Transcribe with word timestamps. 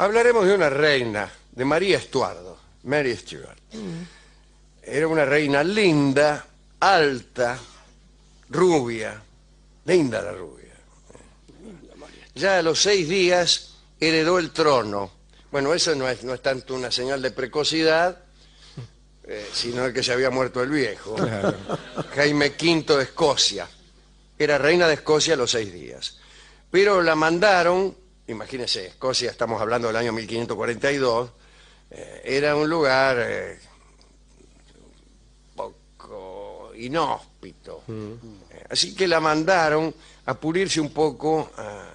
Hablaremos 0.00 0.46
de 0.46 0.54
una 0.54 0.70
reina, 0.70 1.30
de 1.52 1.62
María 1.62 1.98
Estuardo, 1.98 2.58
Mary 2.84 3.14
Stuart. 3.14 3.58
Era 4.82 5.06
una 5.06 5.26
reina 5.26 5.62
linda, 5.62 6.46
alta, 6.80 7.58
rubia, 8.48 9.22
linda 9.84 10.22
la 10.22 10.32
rubia. 10.32 10.72
Ya 12.34 12.60
a 12.60 12.62
los 12.62 12.80
seis 12.80 13.10
días 13.10 13.74
heredó 14.00 14.38
el 14.38 14.52
trono. 14.52 15.10
Bueno, 15.52 15.74
eso 15.74 15.94
no 15.94 16.08
es, 16.08 16.24
no 16.24 16.32
es 16.32 16.40
tanto 16.40 16.74
una 16.74 16.90
señal 16.90 17.20
de 17.20 17.32
precocidad, 17.32 18.24
eh, 19.24 19.50
sino 19.52 19.84
el 19.84 19.92
que 19.92 20.02
se 20.02 20.14
había 20.14 20.30
muerto 20.30 20.62
el 20.62 20.70
viejo. 20.70 21.14
Jaime 22.14 22.54
V 22.58 22.96
de 22.96 23.02
Escocia. 23.02 23.68
Era 24.38 24.56
reina 24.56 24.88
de 24.88 24.94
Escocia 24.94 25.34
a 25.34 25.36
los 25.36 25.50
seis 25.50 25.70
días. 25.70 26.16
Pero 26.70 27.02
la 27.02 27.14
mandaron, 27.14 27.94
imagínense, 28.30 28.86
Escocia, 28.86 29.30
estamos 29.30 29.60
hablando 29.60 29.88
del 29.88 29.96
año 29.96 30.12
1542, 30.12 31.30
eh, 31.90 32.22
era 32.24 32.54
un 32.56 32.68
lugar 32.68 33.16
eh, 33.20 33.58
poco 35.54 36.72
inhóspito. 36.76 37.82
Eh, 37.88 38.64
Así 38.70 38.94
que 38.94 39.08
la 39.08 39.20
mandaron 39.20 39.94
a 40.26 40.34
pulirse 40.34 40.80
un 40.80 40.92
poco 40.92 41.50
a, 41.56 41.90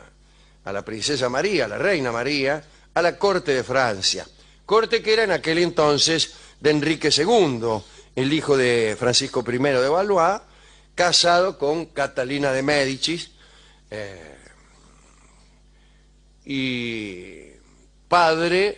a 0.66 0.74
la 0.74 0.84
princesa 0.84 1.30
María, 1.30 1.66
a 1.66 1.68
la 1.70 1.78
reina 1.78 2.12
María, 2.12 2.64
a 2.94 3.02
la 3.02 3.18
corte 3.18 3.54
de 3.54 3.64
Francia. 3.64 4.28
Corte 4.66 5.02
que 5.02 5.14
era 5.14 5.24
en 5.24 5.32
aquel 5.32 5.60
entonces 5.60 6.34
de 6.60 6.72
Enrique 6.72 7.10
II, 7.16 7.62
el 8.16 8.34
hijo 8.34 8.58
de 8.58 8.96
Francisco 9.00 9.44
I 9.48 9.58
de 9.58 9.90
Valois, 9.90 10.42
casado 10.96 11.58
con 11.58 11.88
Catalina 11.88 12.52
de 12.52 12.64
Médicis, 12.64 13.32
eh, 13.92 14.36
y 16.46 17.48
padre 18.08 18.78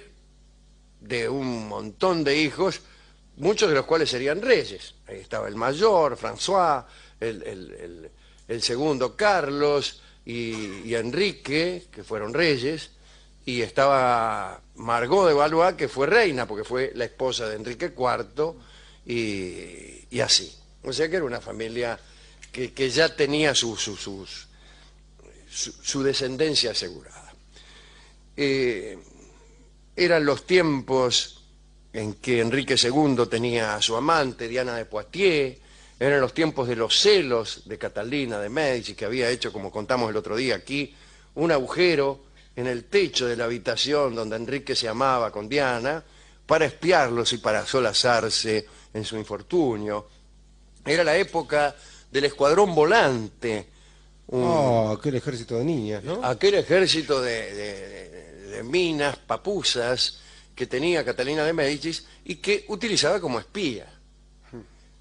de 1.01 1.29
un 1.29 1.67
montón 1.67 2.23
de 2.23 2.37
hijos, 2.37 2.81
muchos 3.37 3.69
de 3.69 3.75
los 3.75 3.85
cuales 3.85 4.09
serían 4.09 4.41
reyes. 4.41 4.95
Ahí 5.07 5.17
estaba 5.19 5.47
el 5.47 5.55
mayor, 5.55 6.17
François, 6.17 6.85
el, 7.19 7.43
el- 7.43 8.11
el- 8.47 8.61
segundo, 8.61 9.15
Carlos, 9.15 10.01
y, 10.25 10.93
Enrique, 10.95 11.87
que 11.91 12.03
fueron 12.03 12.33
reyes, 12.33 12.91
y 13.45 13.61
estaba 13.61 14.61
Margot 14.75 15.27
de 15.27 15.33
Valois, 15.33 15.75
que 15.75 15.87
fue 15.87 16.07
reina, 16.07 16.45
porque 16.47 16.63
fue 16.65 16.91
la 16.95 17.05
esposa 17.05 17.47
de 17.47 17.55
Enrique 17.55 17.93
IV, 17.97 18.53
y, 19.05 20.05
y 20.09 20.19
así. 20.19 20.53
O 20.83 20.91
sea 20.91 21.09
que 21.09 21.15
era 21.17 21.25
una 21.25 21.39
familia 21.41 21.97
que, 22.52 22.73
que 22.73 22.89
ya 22.89 23.13
tenía 23.15 23.53
su, 23.55 23.75
su- 23.77 23.95
su- 23.95 24.25
su 25.49 26.03
descendencia 26.03 26.71
asegurada. 26.71 27.27
Eh, 28.38 28.97
eran 29.95 30.25
los 30.25 30.45
tiempos 30.45 31.43
en 31.91 32.13
que 32.13 32.39
Enrique 32.39 32.75
II 32.81 33.25
tenía 33.30 33.75
a 33.75 33.81
su 33.81 33.95
amante, 33.95 34.47
Diana 34.47 34.75
de 34.75 34.85
Poitiers, 34.85 35.57
eran 35.99 36.21
los 36.21 36.35
tiempos 36.35 36.67
de 36.67 36.75
los 36.75 36.99
celos 36.99 37.63
de 37.65 37.80
Catalina 37.80 38.39
de 38.39 38.49
Medici, 38.49 38.93
que 38.93 39.05
había 39.05 39.31
hecho, 39.31 39.52
como 39.52 39.71
contamos 39.71 40.11
el 40.11 40.17
otro 40.17 40.35
día 40.35 40.55
aquí, 40.55 40.95
un 41.33 41.52
agujero 41.52 42.25
en 42.55 42.67
el 42.67 42.85
techo 42.85 43.25
de 43.25 43.35
la 43.35 43.45
habitación 43.45 44.13
donde 44.13 44.35
Enrique 44.35 44.75
se 44.75 44.88
amaba 44.88 45.31
con 45.31 45.49
Diana, 45.49 46.03
para 46.45 46.65
espiarlos 46.65 47.33
y 47.33 47.39
para 47.39 47.65
solazarse 47.65 48.65
en 48.93 49.03
su 49.03 49.17
infortunio. 49.17 50.08
Era 50.85 51.03
la 51.03 51.17
época 51.17 51.75
del 52.09 52.25
escuadrón 52.25 52.73
volante, 52.73 53.67
un- 54.28 54.44
Oh, 54.44 54.92
aquel 54.97 55.16
ejército 55.16 55.58
de 55.58 55.64
niñas, 55.66 56.03
¿no? 56.03 56.23
aquel 56.23 56.56
ejército 56.56 57.22
de, 57.22 57.53
de- 57.53 58.64
minas, 58.64 59.17
papusas, 59.17 60.20
que 60.56 60.66
tenía 60.66 61.06
Catalina 61.06 61.45
de 61.45 61.53
Médicis 61.53 62.06
y 62.25 62.36
que 62.38 62.66
utilizaba 62.70 63.20
como 63.22 63.39
espía. 63.39 63.86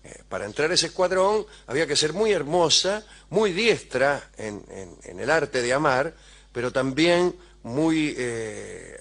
Eh, 0.05 0.23
para 0.29 0.45
entrar 0.45 0.71
a 0.71 0.75
ese 0.75 0.87
escuadrón 0.87 1.47
había 1.67 1.87
que 1.87 1.97
ser 1.97 2.13
muy 2.13 2.31
hermosa, 2.33 3.05
muy 3.31 3.53
diestra 3.53 4.31
en, 4.37 4.63
en- 4.71 4.97
en 5.03 5.19
el 5.21 5.31
arte 5.31 5.63
de 5.63 5.73
amar, 5.73 6.15
pero 6.53 6.71
también 6.71 7.35
muy 7.63 8.15
eh, 8.17 8.97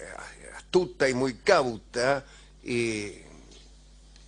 astuta 0.55 1.07
y 1.09 1.13
muy 1.13 1.35
cauta 1.35 2.23
y, 2.63 3.11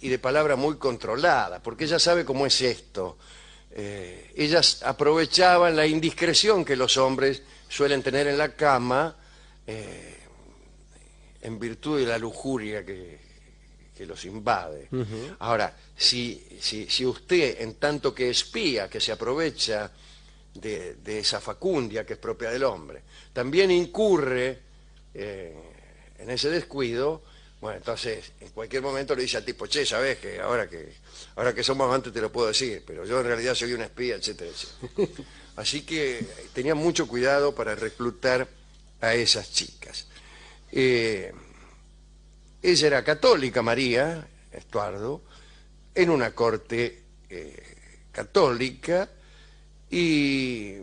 y 0.01 0.09
de 0.09 0.19
palabra 0.19 0.55
muy 0.55 0.75
controlada, 0.75 1.63
porque 1.63 1.85
ella 1.85 1.97
sabe 1.99 2.25
cómo 2.25 2.45
es 2.45 2.61
esto. 2.61 3.17
Eh, 3.79 4.31
ellas 4.35 4.81
aprovechaban 4.81 5.75
la 5.75 5.85
indiscreción 5.85 6.65
que 6.65 6.75
los 6.75 6.97
hombres 6.97 7.43
suelen 7.69 8.01
tener 8.01 8.25
en 8.25 8.35
la 8.35 8.55
cama 8.55 9.15
eh, 9.67 10.17
en 11.41 11.59
virtud 11.59 11.99
de 11.99 12.07
la 12.07 12.17
lujuria 12.17 12.83
que, 12.83 13.19
que 13.95 14.05
los 14.07 14.25
invade. 14.25 14.89
Ahora, 15.39 15.75
si, 15.95 16.57
si, 16.59 16.89
si 16.89 17.05
usted, 17.05 17.61
en 17.61 17.75
tanto 17.75 18.15
que 18.15 18.31
espía, 18.31 18.89
que 18.89 18.99
se 18.99 19.11
aprovecha 19.11 19.91
de, 20.55 20.95
de 20.95 21.19
esa 21.19 21.39
facundia 21.39 22.03
que 22.03 22.13
es 22.13 22.19
propia 22.19 22.49
del 22.49 22.63
hombre, 22.63 23.03
también 23.31 23.69
incurre 23.69 24.59
eh, 25.13 25.55
en 26.17 26.29
ese 26.31 26.49
descuido, 26.49 27.21
bueno, 27.59 27.77
entonces 27.77 28.33
en 28.39 28.49
cualquier 28.49 28.81
momento 28.83 29.15
le 29.15 29.23
dice 29.23 29.37
al 29.37 29.45
tipo, 29.45 29.65
che, 29.65 29.85
sabes 29.85 30.19
que 30.19 30.39
ahora 30.39 30.69
que 30.69 30.93
ahora 31.35 31.53
que 31.53 31.63
somos 31.63 31.85
amantes 31.85 32.13
te 32.13 32.21
lo 32.21 32.31
puedo 32.31 32.47
decir, 32.47 32.83
pero 32.85 33.03
yo 33.05 33.19
en 33.19 33.25
realidad 33.25 33.55
soy 33.55 33.73
una 33.73 33.85
espía, 33.85 34.15
etcétera, 34.15 34.51
etcétera. 34.51 35.29
Así 35.55 35.81
que 35.81 36.25
tenía 36.53 36.75
mucho 36.75 37.07
cuidado 37.07 37.55
para 37.55 37.73
reclutar 37.73 38.47
a 39.01 39.13
esas 39.15 39.51
chicas. 39.51 40.07
Eh, 40.71 41.33
ella 42.61 42.87
era 42.87 43.03
católica, 43.03 43.61
María 43.61 44.27
Estuardo, 44.51 45.23
en 45.95 46.09
una 46.11 46.35
corte 46.35 47.03
eh, 47.29 47.75
católica 48.11 49.09
y 49.89 50.75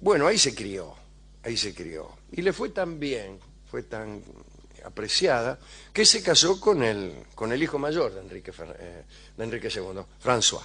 bueno, 0.00 0.26
ahí 0.26 0.38
se 0.38 0.54
crió, 0.54 0.94
ahí 1.42 1.56
se 1.56 1.74
crió. 1.74 2.16
Y 2.32 2.42
le 2.42 2.52
fue 2.52 2.70
tan 2.70 3.00
bien, 3.00 3.40
fue 3.70 3.82
tan 3.82 4.22
apreciada, 4.84 5.58
que 5.92 6.04
se 6.06 6.22
casó 6.22 6.60
con 6.60 6.82
el, 6.82 7.12
con 7.34 7.52
el 7.52 7.62
hijo 7.62 7.78
mayor 7.78 8.14
de 8.14 8.20
Enrique, 8.20 8.52
Fer- 8.52 8.76
eh, 8.78 9.02
de 9.36 9.44
Enrique 9.44 9.68
II, 9.74 10.00
François. 10.22 10.62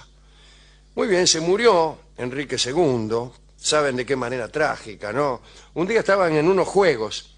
Muy 0.94 1.08
bien, 1.08 1.26
se 1.26 1.40
murió 1.40 1.98
Enrique 2.16 2.56
II, 2.64 3.30
saben 3.56 3.96
de 3.96 4.06
qué 4.06 4.14
manera 4.16 4.48
trágica, 4.48 5.12
¿no? 5.12 5.42
Un 5.74 5.86
día 5.86 6.00
estaban 6.00 6.34
en 6.34 6.46
unos 6.48 6.68
juegos, 6.68 7.34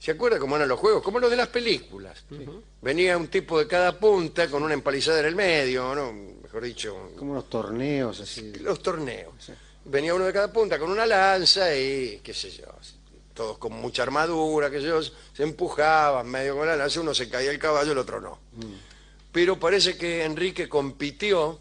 ¿se 0.00 0.12
acuerda 0.12 0.38
cómo 0.38 0.56
eran 0.56 0.68
los 0.68 0.80
juegos? 0.80 1.02
Como 1.02 1.18
los 1.20 1.30
de 1.30 1.36
las 1.36 1.48
películas. 1.48 2.24
Venía 2.80 3.16
un 3.18 3.28
tipo 3.28 3.58
de 3.58 3.66
cada 3.66 3.98
punta 3.98 4.48
con 4.48 4.62
una 4.62 4.74
empalizada 4.74 5.20
en 5.20 5.26
el 5.26 5.36
medio, 5.36 5.94
¿no? 5.94 6.12
Mejor 6.42 6.62
dicho, 6.64 7.10
Como 7.18 7.32
unos 7.32 7.50
torneos 7.50 8.18
así. 8.20 8.54
los 8.60 8.80
torneos. 8.82 9.34
Venía 9.84 10.14
uno 10.14 10.24
de 10.24 10.32
cada 10.32 10.50
punta 10.52 10.78
con 10.78 10.90
una 10.90 11.04
lanza 11.06 11.74
y 11.76 12.20
qué 12.22 12.32
sé 12.32 12.50
yo, 12.50 12.64
todos 13.38 13.58
con 13.58 13.72
mucha 13.72 14.02
armadura, 14.02 14.68
sé 14.68 14.82
yo, 14.82 15.00
se 15.00 15.44
empujaban 15.44 16.26
medio 16.26 16.56
con 16.56 16.66
la 16.66 16.74
lanza, 16.74 17.00
uno 17.00 17.14
se 17.14 17.28
caía 17.30 17.52
el 17.52 17.58
caballo, 17.60 17.92
el 17.92 17.98
otro 17.98 18.20
no. 18.20 18.40
Pero 19.30 19.60
parece 19.60 19.96
que 19.96 20.24
Enrique 20.24 20.68
compitió 20.68 21.60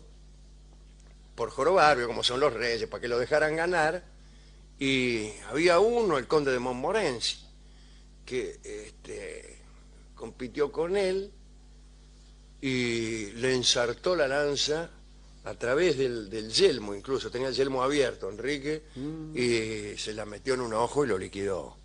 por 1.36 1.52
jorobar, 1.52 1.98
vio 1.98 2.08
como 2.08 2.24
son 2.24 2.40
los 2.40 2.52
reyes, 2.52 2.90
para 2.90 3.00
que 3.00 3.08
lo 3.08 3.20
dejaran 3.20 3.56
ganar, 3.56 4.04
y 4.80 5.30
había 5.52 5.78
uno, 5.78 6.18
el 6.18 6.26
conde 6.26 6.52
de 6.52 6.58
Montmorency, 6.58 7.46
que 8.26 8.60
este, 8.64 9.60
compitió 10.16 10.72
con 10.72 10.98
él 10.98 11.32
y 12.60 13.34
le 13.34 13.54
ensartó 13.54 14.16
la 14.16 14.28
lanza 14.28 14.90
a 15.48 15.54
través 15.54 15.98
del, 15.98 16.30
del 16.30 16.52
yelmo, 16.52 16.94
incluso 16.94 17.32
tenía 17.32 17.48
el 17.48 17.54
yelmo 17.56 17.82
abierto, 17.82 18.30
Enrique, 18.30 18.84
y 19.34 19.98
se 19.98 20.14
la 20.14 20.26
metió 20.26 20.56
en 20.56 20.62
un 20.62 20.74
ojo 20.74 21.06
y 21.06 21.08
lo 21.08 21.18
liquidó. 21.18 21.78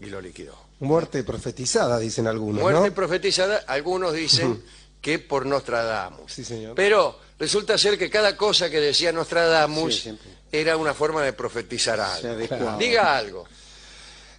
Y 0.00 0.06
lo 0.06 0.20
liquidó. 0.20 0.56
Muerte 0.80 1.22
profetizada, 1.22 1.98
dicen 2.00 2.26
algunos, 2.26 2.60
Muerte 2.60 2.88
¿no? 2.88 2.94
profetizada, 2.94 3.64
algunos 3.68 4.12
dicen 4.12 4.60
que 5.00 5.20
por 5.20 5.46
Nostradamus. 5.46 6.32
Sí, 6.32 6.44
señor. 6.44 6.74
Pero 6.74 7.16
resulta 7.38 7.78
ser 7.78 7.96
que 7.96 8.10
cada 8.10 8.36
cosa 8.36 8.68
que 8.68 8.80
decía 8.80 9.12
Nostradamus 9.12 10.00
Sí, 10.00 10.18
era 10.50 10.76
una 10.76 10.94
forma 10.94 11.22
de 11.22 11.32
profetizar 11.32 12.00
algo. 12.00 12.76
Diga 12.76 13.16
algo. 13.16 13.44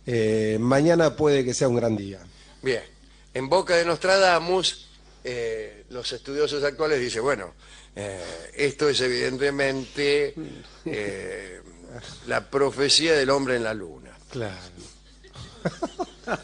Eh, 0.06 0.58
mañana 0.60 1.16
puede 1.16 1.46
que 1.46 1.54
sea 1.54 1.70
un 1.70 1.78
gran 1.78 1.96
día. 1.96 2.20
Bien, 2.62 2.84
en 3.34 3.48
boca 3.48 3.76
de 3.76 3.86
Nostradamus, 3.86 4.88
eh, 5.28 5.86
los 5.90 6.12
estudiosos 6.14 6.64
actuales 6.64 7.00
dicen, 7.00 7.24
bueno, 7.24 7.54
eh, 7.96 8.22
esto 8.56 8.88
es 8.88 9.02
evidentemente 9.02 10.34
eh, 10.86 11.62
la 12.28 12.50
profecía 12.50 13.14
del 13.14 13.30
hombre 13.32 13.56
en 13.56 13.64
la 13.64 13.74
luna. 13.74 14.12
Claro. 14.32 14.56
Claro, 16.24 16.42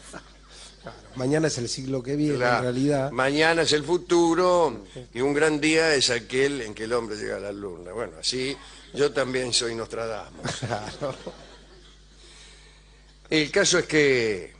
Mañana 1.14 1.46
es 1.48 1.58
el 1.58 1.68
siglo 1.68 2.02
que 2.02 2.16
viene, 2.16 2.38
La- 2.38 2.56
en 2.56 2.62
realidad. 2.62 3.10
Mañana 3.12 3.62
es 3.62 3.72
el 3.72 3.84
futuro 3.84 4.84
y 5.12 5.20
un 5.20 5.34
gran 5.34 5.60
día 5.60 5.94
es 5.94 6.08
aquel 6.10 6.62
en 6.62 6.74
que 6.74 6.84
el 6.84 6.92
hombre 6.94 7.16
llega 7.16 7.36
a 7.36 7.40
la 7.40 7.52
luna. 7.52 7.92
Bueno, 7.92 8.14
así 8.18 8.56
yo 8.94 9.12
también 9.12 9.52
soy 9.52 9.74
Nostradamus. 9.74 10.50
Claro. 10.60 11.14
El 13.30 13.50
caso 13.50 13.78
es 13.78 13.86
que, 13.86 14.52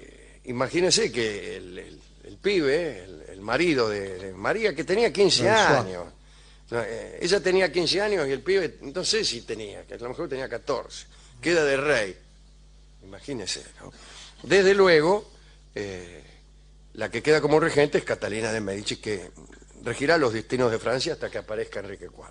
eh, 0.00 0.40
imagínense 0.44 1.12
que 1.12 1.56
el, 1.56 1.78
el- 1.78 2.01
el 2.32 2.38
pibe, 2.38 3.04
el, 3.04 3.22
el 3.28 3.40
marido 3.42 3.88
de, 3.90 4.18
de 4.18 4.32
María, 4.32 4.74
que 4.74 4.84
tenía 4.84 5.12
15 5.12 5.44
François. 5.44 5.80
años, 5.80 6.06
eh, 6.70 7.18
ella 7.20 7.40
tenía 7.40 7.70
15 7.70 8.00
años 8.00 8.26
y 8.26 8.32
el 8.32 8.40
pibe, 8.40 8.78
no 8.80 9.04
sé 9.04 9.22
si 9.22 9.42
tenía, 9.42 9.86
que 9.86 9.94
a 9.94 9.98
lo 9.98 10.08
mejor 10.08 10.28
tenía 10.30 10.48
14, 10.48 11.06
queda 11.42 11.62
de 11.64 11.76
rey. 11.76 12.16
Imagínense, 13.04 13.62
¿no? 13.80 13.92
Desde 14.44 14.74
luego, 14.74 15.30
eh, 15.74 16.22
la 16.94 17.10
que 17.10 17.22
queda 17.22 17.42
como 17.42 17.60
regente 17.60 17.98
es 17.98 18.04
Catalina 18.04 18.50
de 18.50 18.60
Medici, 18.60 18.96
que 18.96 19.30
regirá 19.84 20.16
los 20.16 20.32
destinos 20.32 20.70
de 20.70 20.78
Francia 20.78 21.12
hasta 21.12 21.30
que 21.30 21.38
aparezca 21.38 21.80
Enrique 21.80 22.06
IV. 22.06 22.24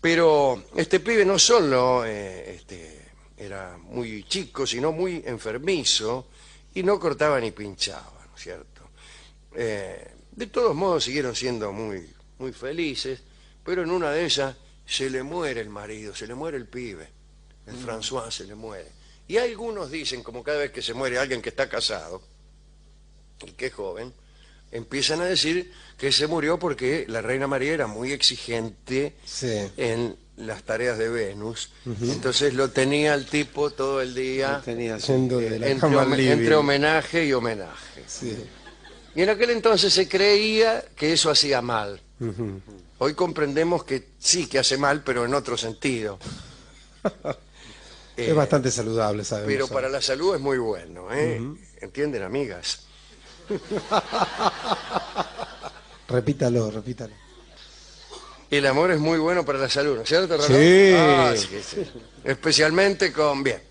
Pero 0.00 0.66
este 0.76 1.00
pibe 1.00 1.24
no 1.24 1.36
solo 1.38 2.04
eh, 2.06 2.54
este, 2.54 3.10
era 3.36 3.76
muy 3.76 4.22
chico, 4.24 4.66
sino 4.66 4.92
muy 4.92 5.22
enfermizo 5.26 6.28
y 6.74 6.84
no 6.84 7.00
cortaba 7.00 7.40
ni 7.40 7.50
pinchaba, 7.50 8.24
¿no 8.30 8.36
es 8.36 8.42
cierto? 8.42 8.69
Eh, 9.54 10.10
de 10.32 10.46
todos 10.46 10.74
modos 10.74 11.04
siguieron 11.04 11.34
siendo 11.34 11.72
muy, 11.72 12.08
muy 12.38 12.52
felices, 12.52 13.20
pero 13.64 13.82
en 13.82 13.90
una 13.90 14.10
de 14.12 14.24
ellas 14.24 14.54
se 14.86 15.10
le 15.10 15.22
muere 15.22 15.60
el 15.60 15.68
marido, 15.70 16.14
se 16.14 16.26
le 16.26 16.34
muere 16.34 16.56
el 16.56 16.66
pibe, 16.66 17.08
el 17.66 17.76
François 17.76 18.30
se 18.30 18.44
le 18.44 18.54
muere. 18.54 18.88
Y 19.28 19.36
algunos 19.36 19.90
dicen, 19.90 20.22
como 20.22 20.42
cada 20.42 20.58
vez 20.58 20.72
que 20.72 20.82
se 20.82 20.94
muere 20.94 21.18
alguien 21.18 21.40
que 21.42 21.50
está 21.50 21.68
casado, 21.68 22.22
y 23.46 23.52
que 23.52 23.66
es 23.66 23.72
joven, 23.74 24.12
empiezan 24.72 25.20
a 25.20 25.24
decir 25.24 25.72
que 25.96 26.10
se 26.12 26.26
murió 26.26 26.58
porque 26.58 27.04
la 27.08 27.20
reina 27.22 27.46
María 27.46 27.72
era 27.72 27.86
muy 27.86 28.12
exigente 28.12 29.14
Sí. 29.24 29.70
en 29.76 30.16
las 30.36 30.62
tareas 30.62 30.96
de 30.98 31.08
Venus. 31.08 31.70
Entonces 32.02 32.54
lo 32.54 32.70
tenía 32.70 33.14
el 33.14 33.26
tipo 33.26 33.70
todo 33.70 34.00
el 34.00 34.14
día 34.14 34.62
Tenía 34.64 34.94
así. 34.96 35.08
Yendo 35.12 35.38
de 35.38 35.58
la 35.58 35.68
entre, 35.68 36.32
entre 36.32 36.54
homenaje 36.54 37.26
y 37.26 37.32
homenaje. 37.32 38.04
Sí. 38.06 38.36
Y 39.14 39.22
en 39.22 39.30
aquel 39.30 39.50
entonces 39.50 39.92
se 39.92 40.08
creía 40.08 40.84
que 40.96 41.12
eso 41.12 41.30
hacía 41.30 41.62
mal. 41.62 42.00
Hoy 42.98 43.14
comprendemos 43.14 43.84
que 43.84 44.08
sí, 44.18 44.46
que 44.46 44.58
hace 44.58 44.76
mal, 44.76 45.02
pero 45.02 45.24
en 45.24 45.34
otro 45.34 45.56
sentido. 45.56 46.18
Eh, 48.16 48.28
Es 48.28 48.34
bastante 48.34 48.70
saludable, 48.70 49.24
sabemos. 49.24 49.52
Pero 49.52 49.68
para 49.68 49.88
la 49.88 50.02
salud 50.02 50.34
es 50.34 50.40
muy 50.40 50.58
bueno, 50.58 51.08
¿eh? 51.12 51.40
¿Entienden, 51.80 52.22
amigas? 52.22 52.82
Repítalo, 56.08 56.70
repítalo. 56.70 57.14
El 58.50 58.66
amor 58.66 58.90
es 58.90 58.98
muy 58.98 59.18
bueno 59.18 59.44
para 59.44 59.58
la 59.58 59.68
salud, 59.68 59.96
¿no 59.96 60.02
es 60.02 60.08
cierto, 60.08 60.36
Rolón? 60.36 60.48
Sí. 60.48 60.92
Ah, 60.96 61.34
sí, 61.36 61.60
sí. 61.62 61.82
Especialmente 62.24 63.12
con... 63.12 63.44
Bien. 63.44 63.62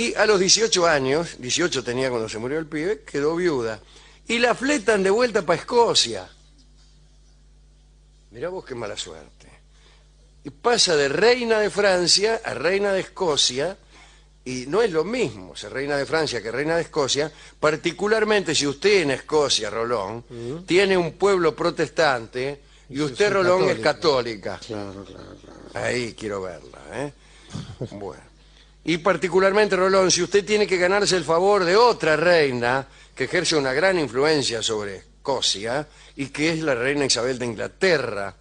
Y 0.00 0.14
a 0.14 0.24
los 0.24 0.40
18 0.40 0.86
años, 0.86 1.36
18 1.40 1.84
tenía 1.84 2.08
cuando 2.08 2.26
se 2.26 2.38
murió 2.38 2.58
el 2.58 2.64
pibe, 2.64 3.02
quedó 3.02 3.36
viuda. 3.36 3.80
Y 4.28 4.38
la 4.38 4.54
fletan 4.54 5.02
de 5.02 5.10
vuelta 5.10 5.42
para 5.42 5.60
Escocia. 5.60 6.26
Mirá 8.30 8.48
vos 8.48 8.64
qué 8.64 8.74
mala 8.74 8.96
suerte. 8.96 9.46
Y 10.42 10.48
pasa 10.48 10.96
de 10.96 11.10
reina 11.10 11.58
de 11.58 11.68
Francia 11.68 12.40
a 12.42 12.54
reina 12.54 12.94
de 12.94 13.00
Escocia, 13.00 13.76
y 14.42 14.64
no 14.68 14.80
es 14.80 14.90
lo 14.90 15.04
mismo 15.04 15.54
ser 15.54 15.74
reina 15.74 15.98
de 15.98 16.06
Francia 16.06 16.40
que 16.40 16.50
reina 16.50 16.76
de 16.76 16.82
Escocia, 16.82 17.30
particularmente 17.60 18.54
si 18.54 18.66
usted 18.66 19.02
en 19.02 19.10
Escocia, 19.10 19.68
Rolón, 19.68 20.64
tiene 20.66 20.96
un 20.96 21.12
pueblo 21.12 21.54
protestante 21.54 22.62
y 22.88 23.02
usted, 23.02 23.34
Rolón, 23.34 23.68
es 23.68 23.80
católica. 23.80 24.52
católica. 24.52 24.60
Claro, 24.66 25.04
claro, 25.04 25.36
claro. 25.42 25.86
Ahí 25.86 26.14
quiero 26.14 26.40
verla, 26.40 26.78
¿eh? 26.94 27.12
Bueno. 27.90 28.29
Y 28.84 28.98
particularmente, 28.98 29.76
Rolón, 29.76 30.10
si 30.10 30.22
usted 30.22 30.44
tiene 30.44 30.66
que 30.66 30.76
ganarse 30.78 31.16
el 31.16 31.24
favor 31.24 31.64
de 31.64 31.76
otra 31.76 32.16
reina 32.16 32.86
que 33.14 33.24
ejerce 33.24 33.56
una 33.56 33.72
gran 33.72 33.98
influencia 33.98 34.62
sobre 34.62 34.96
Escocia 34.96 35.86
y 36.16 36.26
que 36.28 36.50
es 36.50 36.60
la 36.62 36.74
reina 36.74 37.04
Isabel 37.04 37.38
de 37.38 37.44
Inglaterra, 37.46 38.34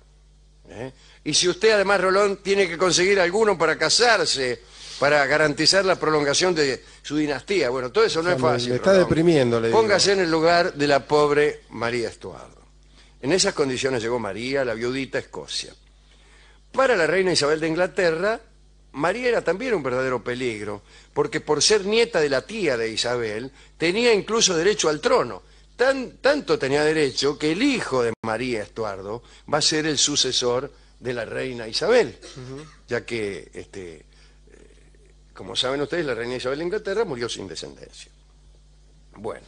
¿eh? 0.70 0.92
y 1.26 1.34
si 1.34 1.50
usted 1.50 1.72
además, 1.72 2.00
Rolón, 2.00 2.38
tiene 2.38 2.68
que 2.70 2.78
conseguir 2.78 3.20
alguno 3.20 3.58
para 3.58 3.78
casarse, 3.78 4.62
para 4.98 5.26
garantizar 5.26 5.84
la 5.84 5.98
prolongación 5.98 6.56
de 6.56 6.84
su 7.02 7.18
dinastía, 7.18 7.70
bueno, 7.70 7.92
todo 7.92 8.06
eso 8.06 8.22
no 8.24 8.30
O 8.30 8.32
sea, 8.32 8.36
es 8.38 8.42
fácil. 8.42 8.70
me 8.70 8.76
está 8.78 8.92
Rolón. 8.92 9.08
deprimiendo, 9.10 9.60
le 9.60 9.68
digo. 9.68 9.80
Póngase 9.82 10.14
en 10.14 10.20
el 10.22 10.32
lugar 10.32 10.74
de 10.74 10.88
la 10.88 11.06
pobre 11.06 11.62
María 11.72 12.08
Estuardo. 12.08 12.60
En 13.22 13.34
esas 13.34 13.54
condiciones 13.54 14.02
llegó 14.02 14.18
María, 14.20 14.64
la 14.64 14.74
viudita 14.74 15.20
Escocia. 15.20 15.74
Para 16.72 16.96
la 16.96 17.06
reina 17.08 17.34
Isabel 17.34 17.60
de 17.60 17.68
Inglaterra, 17.68 18.40
María 18.94 19.30
era 19.30 19.44
también 19.44 19.74
un 19.74 19.84
verdadero 19.84 20.24
peligro, 20.24 20.82
porque 21.14 21.42
por 21.42 21.62
ser 21.62 21.86
nieta 21.86 22.20
de 22.20 22.30
la 22.30 22.42
tía 22.42 22.78
de 22.78 22.90
Isabel, 22.90 23.52
tenía 23.78 24.14
incluso 24.14 24.56
derecho 24.56 24.90
al 24.90 25.00
trono. 25.00 25.44
Tan, 25.76 26.18
tanto 26.18 26.60
tenía 26.60 26.84
derecho 26.84 27.38
que 27.38 27.52
el 27.52 27.64
hijo 27.64 28.04
de 28.04 28.14
María 28.24 28.64
Estuardo 28.64 29.24
va 29.52 29.60
a 29.60 29.62
ser 29.62 29.86
el 29.86 29.98
sucesor 29.98 30.72
de 31.00 31.14
la 31.14 31.24
reina 31.24 31.68
Isabel, 31.68 32.18
ya 32.88 33.06
que, 33.06 33.50
este, 33.54 33.96
eh, 33.96 34.04
como 35.34 35.56
saben 35.56 35.82
ustedes, 35.82 36.06
la 36.06 36.16
reina 36.16 36.36
Isabel 36.36 36.60
de 36.60 36.66
Inglaterra 36.66 37.06
murió 37.06 37.30
sin 37.30 37.48
descendencia. 37.48 38.12
Bueno, 39.16 39.48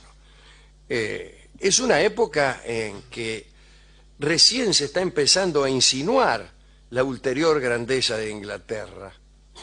eh, 0.87 1.49
es 1.59 1.79
una 1.79 2.01
época 2.01 2.61
en 2.65 3.03
que 3.03 3.47
recién 4.19 4.73
se 4.73 4.85
está 4.85 5.01
empezando 5.01 5.63
a 5.63 5.69
insinuar 5.69 6.51
la 6.91 7.03
ulterior 7.03 7.59
grandeza 7.59 8.17
de 8.17 8.29
Inglaterra. 8.29 9.13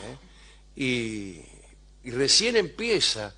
¿Eh? 0.05 0.17
Y, 0.77 2.09
y 2.09 2.11
recién 2.13 2.57
empieza, 2.57 3.35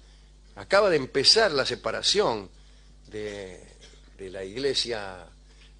acaba 0.57 0.91
de 0.91 0.97
empezar 0.97 1.51
la 1.53 1.65
separación 1.65 2.51
de, 3.09 3.65
de 4.19 4.31
la 4.31 4.45
iglesia 4.45 5.27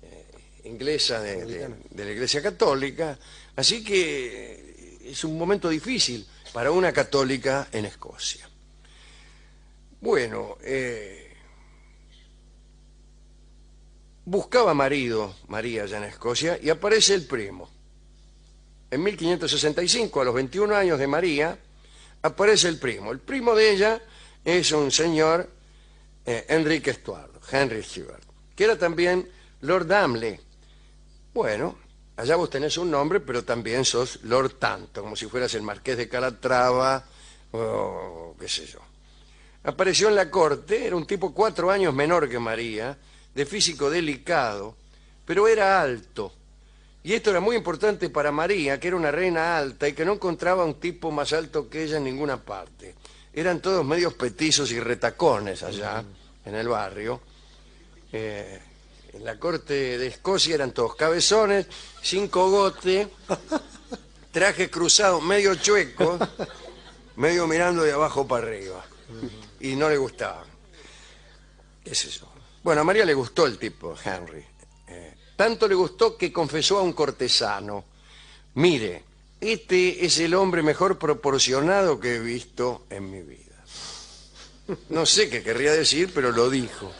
eh, 0.03 0.25
inglesa 0.65 1.21
de, 1.21 1.45
de- 1.45 1.75
de 1.91 2.05
la 2.05 2.11
iglesia 2.11 2.43
católica, 2.43 3.19
así 3.57 3.85
que 3.85 4.99
es 5.05 5.25
un 5.25 5.37
momento 5.39 5.69
difícil 5.69 6.27
para 6.53 6.71
una 6.71 6.93
católica 6.93 7.69
en 7.73 7.85
Escocia. 7.85 8.49
Bueno, 10.01 10.57
eh, 10.63 11.35
buscaba 14.25 14.73
marido 14.75 15.35
María 15.49 15.83
allá 15.85 15.99
en 15.99 16.05
Escocia 16.05 16.59
y 16.63 16.71
aparece 16.71 17.15
el 17.15 17.27
primo. 17.27 17.69
En 18.91 19.03
1565, 19.03 20.21
a 20.21 20.25
los 20.25 20.35
21 20.35 20.75
años 20.75 20.99
de 20.99 21.07
María, 21.07 21.57
aparece 22.23 22.69
el 22.69 22.79
primo. 22.79 23.13
El 23.13 23.21
primo 23.21 23.55
de 23.55 23.71
ella 23.71 24.03
es 24.45 24.73
un 24.73 24.91
señor 24.91 25.49
eh, 26.27 26.47
Enrique 26.49 26.91
Estuardo, 26.91 27.41
Henry 27.51 27.83
Stewart, 27.83 28.23
que 28.55 28.65
era 28.65 28.77
también 28.77 29.29
Lord 29.61 29.87
Damley. 29.87 30.39
Bueno, 31.33 31.79
allá 32.17 32.35
vos 32.37 32.51
tenés 32.51 32.77
un 32.79 32.91
nombre, 32.91 33.21
pero 33.21 33.45
también 33.45 33.85
sos 33.85 34.21
Lord 34.25 34.55
Tanto, 34.59 35.03
como 35.03 35.15
si 35.15 35.27
fueras 35.27 35.55
el 35.55 35.63
marqués 35.63 35.97
de 35.97 36.09
Calatrava 36.09 37.05
o 37.53 38.35
qué 38.39 38.49
sé 38.49 38.67
yo. 38.67 38.81
Apareció 39.63 40.09
en 40.09 40.17
la 40.17 40.31
corte, 40.31 40.87
era 40.87 40.97
un 40.97 41.07
tipo 41.07 41.35
cuatro 41.35 41.71
años 41.71 41.95
menor 41.95 42.29
que 42.29 42.39
María, 42.39 42.97
de 43.35 43.47
físico 43.47 43.91
delicado, 43.91 44.75
pero 45.25 45.47
era 45.47 45.81
alto. 45.81 46.33
Y 47.03 47.15
esto 47.15 47.31
era 47.31 47.41
muy 47.41 47.57
importante 47.57 48.11
para 48.11 48.31
María, 48.31 48.79
que 48.79 48.89
era 48.89 48.97
una 48.97 49.11
reina 49.11 49.57
alta 49.57 49.89
y 49.89 49.95
que 49.95 50.05
no 50.05 50.15
encontraba 50.15 50.65
un 50.65 50.79
tipo 50.79 51.11
más 51.11 51.33
alto 51.33 51.69
que 51.69 51.85
ella 51.85 51.97
en 51.97 52.05
ninguna 52.05 52.43
parte. 52.43 52.95
Eran 53.33 53.61
todos 53.61 53.85
medios 53.85 54.15
petizos 54.15 54.71
y 54.73 54.81
retacones 54.81 55.63
allá, 55.63 56.05
en 56.45 56.55
el 56.55 56.69
barrio. 56.69 57.21
Eh, 58.13 58.61
en 59.15 59.25
la 59.25 59.39
corte 59.39 59.99
de 59.99 60.07
Escocia 60.09 60.55
eran 60.55 60.73
todos 60.73 60.95
cabezones, 60.95 61.67
sin 62.03 62.29
cogote, 62.29 63.09
traje 64.33 64.69
cruzado, 64.69 65.21
medio 65.21 65.55
chueco, 65.55 66.19
medio 67.17 67.47
mirando 67.47 67.83
de 67.83 67.93
abajo 67.93 68.27
para 68.27 68.47
arriba. 68.47 68.85
Y 69.61 69.75
no 69.75 69.89
le 69.89 69.97
gustaba. 69.97 70.45
¿Qué 71.83 71.91
es 71.93 72.05
eso? 72.05 72.31
Bueno, 72.63 72.83
a 72.83 72.85
María 72.85 73.07
le 73.07 73.15
gustó 73.15 73.47
el 73.47 73.59
tipo, 73.59 73.97
Henry. 74.05 74.45
Tanto 75.41 75.67
le 75.67 75.75
gustó 75.75 76.19
que 76.19 76.31
confesó 76.31 76.81
a 76.81 76.83
un 76.83 76.93
cortesano, 76.93 77.87
mire, 78.57 79.05
este 79.41 80.05
es 80.05 80.19
el 80.19 80.35
hombre 80.35 80.63
mejor 80.63 80.99
proporcionado 80.99 81.99
que 81.99 82.17
he 82.17 82.19
visto 82.19 82.85
en 82.91 83.11
mi 83.11 83.23
vida. 83.23 83.57
No 84.91 85.07
sé 85.07 85.31
qué 85.31 85.43
querría 85.43 85.73
decir, 85.73 86.11
pero 86.15 86.31
lo 86.31 86.51
dijo. 86.51 86.93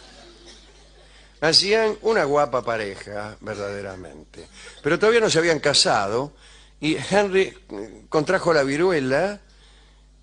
Hacían 1.43 1.99
una 2.01 2.25
guapa 2.25 2.63
pareja, 2.63 3.37
verdaderamente. 3.43 4.49
Pero 4.83 4.99
todavía 4.99 5.21
no 5.21 5.29
se 5.29 5.39
habían 5.39 5.61
casado 5.61 6.33
y 6.81 6.97
Henry 6.97 7.43
eh, 7.43 8.05
contrajo 8.09 8.55
la 8.55 8.63
viruela 8.63 9.39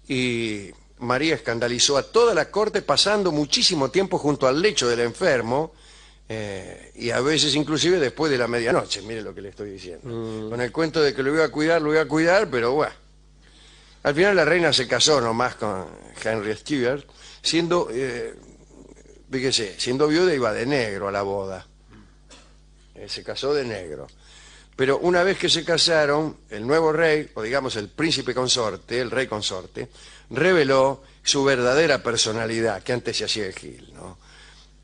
y 0.08 0.72
María 0.98 1.36
escandalizó 1.36 1.98
a 1.98 2.02
toda 2.02 2.34
la 2.34 2.50
corte 2.50 2.82
pasando 2.82 3.32
muchísimo 3.32 3.92
tiempo 3.92 4.18
junto 4.18 4.48
al 4.48 4.60
lecho 4.60 4.88
del 4.88 5.02
enfermo 5.02 5.74
eh, 6.30 6.92
y 6.96 7.10
a 7.10 7.22
veces 7.22 7.56
inclusive 7.56 8.00
después 8.00 8.30
de 8.32 8.38
la 8.38 8.48
medianoche, 8.48 9.02
mire 9.02 9.22
lo 9.22 9.34
que 9.34 9.42
le 9.42 9.50
estoy 9.50 9.72
diciendo. 9.72 10.50
Con 10.50 10.60
el 10.60 10.72
cuento 10.72 11.02
de 11.02 11.14
que 11.14 11.24
lo 11.24 11.34
iba 11.34 11.46
a 11.46 11.50
cuidar, 11.50 11.82
lo 11.82 11.94
iba 11.94 12.02
a 12.02 12.08
cuidar, 12.08 12.50
pero 12.50 12.74
bueno. 12.74 12.94
Al 14.04 14.14
final 14.14 14.36
la 14.36 14.46
reina 14.46 14.72
se 14.74 14.88
casó 14.88 15.22
nomás 15.22 15.56
con 15.56 15.86
Henry 16.24 16.56
Stuart, 16.56 17.06
siendo, 17.42 17.90
eh, 17.92 18.36
fíjese, 19.32 19.76
siendo 19.78 20.08
viuda 20.08 20.34
iba 20.34 20.54
de 20.54 20.66
negro 20.66 21.08
a 21.08 21.12
la 21.12 21.22
boda. 21.22 21.66
Eh, 22.96 23.08
se 23.08 23.24
casó 23.24 23.54
de 23.54 23.64
negro. 23.64 24.08
Pero 24.76 25.00
una 25.00 25.24
vez 25.24 25.38
que 25.38 25.50
se 25.50 25.66
casaron, 25.66 26.38
el 26.50 26.68
nuevo 26.68 26.92
rey, 26.92 27.32
o 27.34 27.42
digamos 27.42 27.76
el 27.78 27.90
príncipe 27.90 28.34
consorte, 28.34 29.00
el 29.02 29.10
rey 29.10 29.28
consorte, 29.28 29.90
reveló 30.30 31.04
su 31.24 31.44
verdadera 31.44 32.04
personalidad, 32.04 32.84
que 32.84 32.94
antes 32.94 33.18
se 33.18 33.26
hacía 33.26 33.48
el 33.48 33.54
Gil, 33.54 33.92
¿no? 33.94 34.18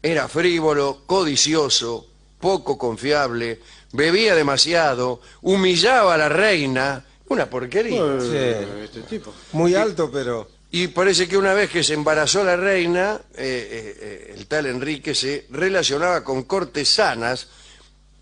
Era 0.03 0.27
frívolo, 0.27 1.03
codicioso, 1.05 2.05
poco 2.39 2.77
confiable, 2.77 3.61
bebía 3.93 4.35
demasiado, 4.35 5.21
humillaba 5.41 6.15
a 6.15 6.17
la 6.17 6.29
reina, 6.29 7.05
una 7.29 7.49
porquería. 7.49 8.19
Sí. 8.19 8.37
Este 8.83 9.01
tipo. 9.03 9.33
Muy 9.53 9.73
alto, 9.75 10.11
pero... 10.11 10.49
Y 10.71 10.87
parece 10.87 11.27
que 11.27 11.37
una 11.37 11.53
vez 11.53 11.69
que 11.69 11.83
se 11.83 11.93
embarazó 11.93 12.43
la 12.43 12.57
reina, 12.57 13.21
eh, 13.35 13.37
eh, 13.37 13.97
eh, 14.01 14.33
el 14.35 14.47
tal 14.47 14.65
Enrique 14.65 15.15
se 15.15 15.45
relacionaba 15.51 16.23
con 16.23 16.43
cortesanas, 16.43 17.47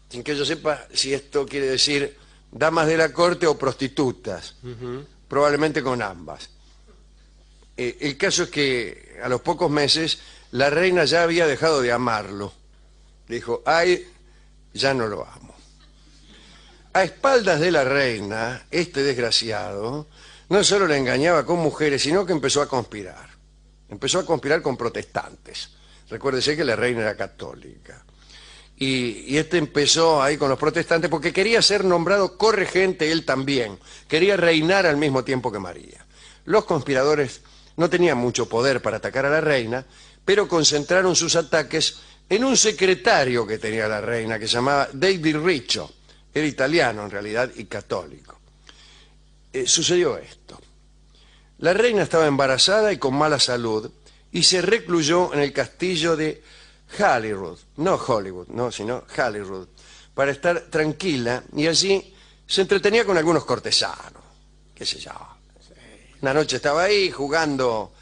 sin 0.09 0.21
que 0.21 0.35
yo 0.35 0.45
sepa 0.45 0.85
si 0.93 1.13
esto 1.13 1.45
quiere 1.45 1.67
decir 1.67 2.17
damas 2.51 2.87
de 2.87 2.97
la 2.97 3.11
corte 3.11 3.47
o 3.47 3.57
prostitutas, 3.57 4.55
probablemente 5.27 5.81
con 5.81 6.01
ambas. 6.01 6.49
Eh, 7.77 7.97
el 8.01 8.17
caso 8.17 8.43
es 8.43 8.49
que 8.49 9.17
a 9.23 9.29
los 9.29 9.41
pocos 9.41 9.71
meses 9.71 10.19
la 10.51 10.69
reina 10.69 11.05
ya 11.05 11.23
había 11.23 11.47
dejado 11.47 11.81
de 11.81 11.91
amarlo. 11.91 12.53
Dijo, 13.27 13.61
ay, 13.65 14.07
ya 14.73 14.93
no 14.93 15.07
lo 15.07 15.25
amo. 15.25 15.55
A 16.93 17.03
espaldas 17.03 17.59
de 17.61 17.71
la 17.71 17.85
reina, 17.85 18.65
este 18.69 19.01
desgraciado, 19.01 20.07
no 20.49 20.63
solo 20.63 20.87
le 20.87 20.97
engañaba 20.97 21.45
con 21.45 21.59
mujeres, 21.59 22.01
sino 22.01 22.25
que 22.25 22.33
empezó 22.33 22.61
a 22.61 22.67
conspirar. 22.67 23.29
Empezó 23.87 24.19
a 24.19 24.25
conspirar 24.25 24.61
con 24.61 24.75
protestantes. 24.75 25.69
Recuérdese 26.09 26.57
que 26.57 26.65
la 26.65 26.75
reina 26.75 27.01
era 27.01 27.15
católica. 27.15 28.03
Y, 28.75 29.25
y 29.27 29.37
este 29.37 29.57
empezó 29.57 30.21
ahí 30.21 30.37
con 30.37 30.49
los 30.49 30.59
protestantes 30.59 31.09
porque 31.09 31.31
quería 31.31 31.61
ser 31.61 31.85
nombrado 31.85 32.37
corregente 32.37 33.11
él 33.11 33.23
también. 33.23 33.79
Quería 34.09 34.35
reinar 34.35 34.85
al 34.85 34.97
mismo 34.97 35.23
tiempo 35.23 35.51
que 35.51 35.59
María. 35.59 36.05
Los 36.43 36.65
conspiradores 36.65 37.41
no 37.77 37.89
tenían 37.89 38.17
mucho 38.17 38.49
poder 38.49 38.81
para 38.81 38.97
atacar 38.97 39.25
a 39.25 39.29
la 39.29 39.41
reina, 39.41 39.85
pero 40.23 40.47
concentraron 40.47 41.15
sus 41.15 41.35
ataques 41.35 41.97
en 42.29 42.43
un 42.43 42.55
secretario 42.55 43.45
que 43.45 43.57
tenía 43.57 43.87
la 43.87 43.99
reina, 43.99 44.39
que 44.39 44.47
se 44.47 44.53
llamaba 44.53 44.87
David 44.93 45.37
Riccio. 45.37 45.91
Era 46.33 46.47
italiano 46.47 47.03
en 47.03 47.11
realidad 47.11 47.51
y 47.55 47.65
católico. 47.65 48.39
Eh, 49.51 49.67
sucedió 49.67 50.17
esto. 50.17 50.59
La 51.59 51.73
reina 51.73 52.03
estaba 52.03 52.25
embarazada 52.25 52.93
y 52.93 52.97
con 52.97 53.15
mala 53.15 53.39
salud 53.39 53.91
y 54.31 54.43
se 54.43 54.61
recluyó 54.61 55.33
en 55.33 55.41
el 55.41 55.51
castillo 55.51 56.15
de 56.15 56.41
Holyrood, 56.97 57.59
no 57.77 57.95
Hollywood, 57.95 58.47
no, 58.47 58.71
sino 58.71 59.03
Holyrood, 59.17 59.67
para 60.13 60.31
estar 60.31 60.61
tranquila 60.69 61.43
y 61.55 61.67
allí 61.67 62.13
se 62.47 62.61
entretenía 62.61 63.05
con 63.05 63.17
algunos 63.17 63.45
cortesanos, 63.45 64.23
qué 64.73 64.85
sé 64.85 64.99
yo. 64.99 65.11
Una 66.21 66.33
noche 66.33 66.57
estaba 66.57 66.83
ahí 66.83 67.09
jugando 67.11 67.93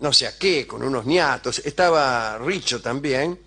no 0.00 0.12
sé 0.12 0.26
a 0.26 0.38
qué, 0.38 0.66
con 0.66 0.82
unos 0.82 1.06
niatos, 1.06 1.60
estaba 1.64 2.38
Richo 2.38 2.80
también 2.80 3.38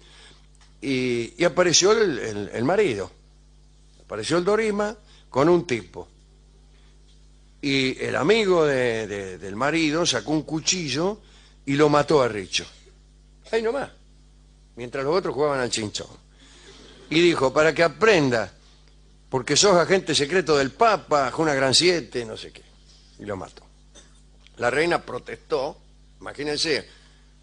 y, 0.81 1.43
apareció 1.43 1.91
el, 1.91 2.63
marido, 2.63 3.12
apareció 4.03 4.38
el 4.38 4.43
Dorima 4.43 4.96
con 5.29 5.48
un 5.50 5.65
tipo. 5.65 6.08
Y 7.62 8.03
el 8.03 8.15
amigo 8.15 8.65
de- 8.65 9.38
del 9.38 9.55
marido 9.55 10.05
sacó 10.05 10.31
un 10.31 10.41
cuchillo 10.43 11.20
y 11.65 11.74
lo 11.75 11.89
mató 11.89 12.22
a 12.22 12.27
Richo. 12.27 12.65
Ahí 13.51 13.62
nomás. 13.62 13.89
Mientras 14.75 15.03
los 15.03 15.15
otros 15.15 15.36
jugaban 15.36 15.60
al 15.60 15.70
chinchón. 15.70 16.08
Y 17.10 17.20
dijo, 17.22 17.53
para 17.53 17.74
que 17.75 17.84
aprenda, 17.84 18.51
porque 19.29 19.55
sos 19.55 19.75
agente 19.75 20.15
secreto 20.15 20.58
del 20.58 20.72
Papa, 20.72 21.31
una 21.38 21.53
gran 21.53 21.74
siete, 21.75 22.25
no 22.25 22.36
sé 22.36 22.51
qué. 22.51 22.63
Y 23.20 23.25
lo 23.25 23.36
mató. 23.38 23.63
La 24.58 24.70
reina 24.72 25.01
protestó, 25.01 25.77
imagínense, 26.22 26.86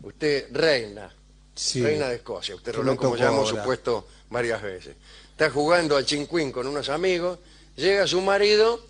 usted 0.02 0.46
reina, 0.52 1.12
Sí. 1.54 1.82
reina 1.82 2.08
de 2.08 2.16
Escocia, 2.16 2.54
usted 2.54 2.72
Rolón, 2.74 2.96
como 2.96 3.16
ya 3.16 3.26
hemos 3.26 3.50
ahora. 3.50 3.62
supuesto 3.62 4.06
varias 4.30 4.62
veces. 4.62 4.94
Está 5.30 5.50
jugando 5.50 5.96
al 5.96 6.06
chincuín 6.06 6.52
con 6.52 6.66
unos 6.66 6.88
amigos, 6.88 7.38
llega 7.76 8.06
su 8.06 8.20
marido 8.20 8.80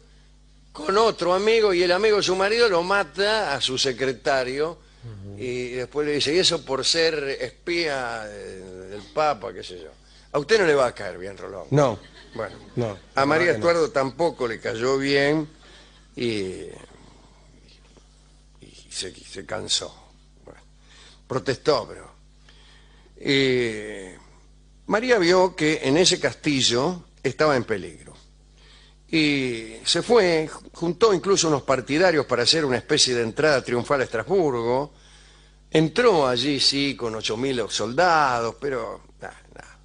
con 0.73 0.97
otro 0.99 1.33
amigo 1.35 1.73
y 1.73 1.83
el 1.83 1.93
amigo 1.93 2.19
de 2.19 2.23
su 2.23 2.37
marido 2.37 2.69
lo 2.69 2.83
mata 2.83 3.55
a 3.55 3.61
su 3.61 3.79
secretario 3.79 4.79
y 5.39 5.71
después 5.71 6.07
le 6.07 6.15
dice, 6.15 6.35
y 6.35 6.39
eso 6.39 6.63
por 6.65 6.85
ser 6.85 7.15
espía 7.41 8.25
de- 8.25 8.89
del 8.89 9.03
Papa, 9.15 9.53
qué 9.53 9.63
sé 9.63 9.79
yo. 9.81 9.91
A 10.33 10.39
usted 10.39 10.59
no 10.61 10.67
le 10.67 10.75
va 10.75 10.87
a 10.89 10.95
caer 10.95 11.17
bien, 11.19 11.37
Rolón. 11.37 11.67
No, 11.71 11.99
Bueno, 12.35 12.57
No, 12.77 12.99
a 13.15 13.25
María 13.25 13.47
no. 13.49 13.53
Estuardo 13.55 13.91
tampoco 13.91 14.47
le 14.47 14.61
cayó 14.61 14.99
bien 14.99 15.49
y 16.15 16.65
se, 18.99 19.47
cansó. 19.47 19.95
Bueno, 20.45 20.61
protestó, 21.27 21.87
pero... 21.89 22.11
eh, 23.17 24.19
María 24.87 25.19
vio 25.19 25.55
que 25.55 25.81
en 25.83 25.97
ese 25.97 26.19
castillo 26.19 27.05
estaba 27.23 27.57
en 27.57 27.65
peligro. 27.65 28.15
Y 29.11 29.77
se 29.85 30.03
fue, 30.03 30.49
juntó 30.73 31.15
incluso 31.15 31.49
unos 31.49 31.63
partidarios 31.63 32.27
para 32.27 32.43
hacer 32.43 32.65
una 32.65 32.77
especie 32.77 33.15
de 33.15 33.23
entrada 33.23 33.63
triunfal 33.63 34.01
a 34.01 34.05
Estrasburgo. 34.05 34.93
Entró 35.71 36.27
allí, 36.27 36.61
sí, 36.61 36.95
con 36.97 37.15
8.000 37.15 37.69
soldados, 37.71 38.57
pero 38.61 39.03
nada, 39.21 39.41
nada. 39.55 39.79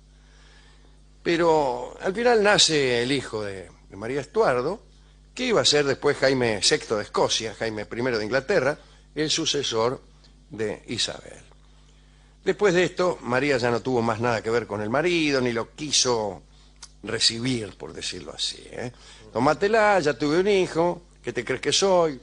Pero 1.22 1.96
al 2.02 2.14
final 2.14 2.44
nace 2.44 3.04
el 3.04 3.12
hijo 3.12 3.44
de, 3.44 3.70
de 3.90 3.96
María 3.96 4.22
Estuardo, 4.22 4.82
que 5.34 5.46
iba 5.46 5.62
a 5.62 5.66
ser 5.66 5.86
después 5.86 6.18
Jaime 6.18 6.60
VI 6.62 6.96
de 6.96 7.02
Escocia, 7.04 7.56
Jaime 7.56 7.88
I 7.90 8.02
de 8.02 8.24
Inglaterra, 8.24 8.78
el 9.16 9.30
sucesor 9.30 10.02
de 10.50 10.84
Isabel. 10.88 11.42
Después 12.44 12.74
de 12.74 12.84
esto, 12.84 13.20
María 13.22 13.58
ya 13.58 13.72
no 13.72 13.82
tuvo 13.82 14.02
más 14.02 14.20
nada 14.20 14.42
que 14.42 14.50
ver 14.50 14.68
con 14.68 14.82
el 14.82 14.90
marido, 14.90 15.40
ni 15.40 15.54
lo 15.54 15.72
quiso 15.72 16.44
recibir, 17.04 17.76
por 17.78 17.94
decirlo 17.94 18.34
así. 18.34 18.62
¿eh? 18.66 18.92
Ya 20.02 20.18
tuve 20.18 20.40
un 20.40 20.48
hijo, 20.48 21.04
¿qué 21.24 21.32
te 21.32 21.46
crees 21.46 21.62
que 21.62 21.72
soy? 21.72 22.20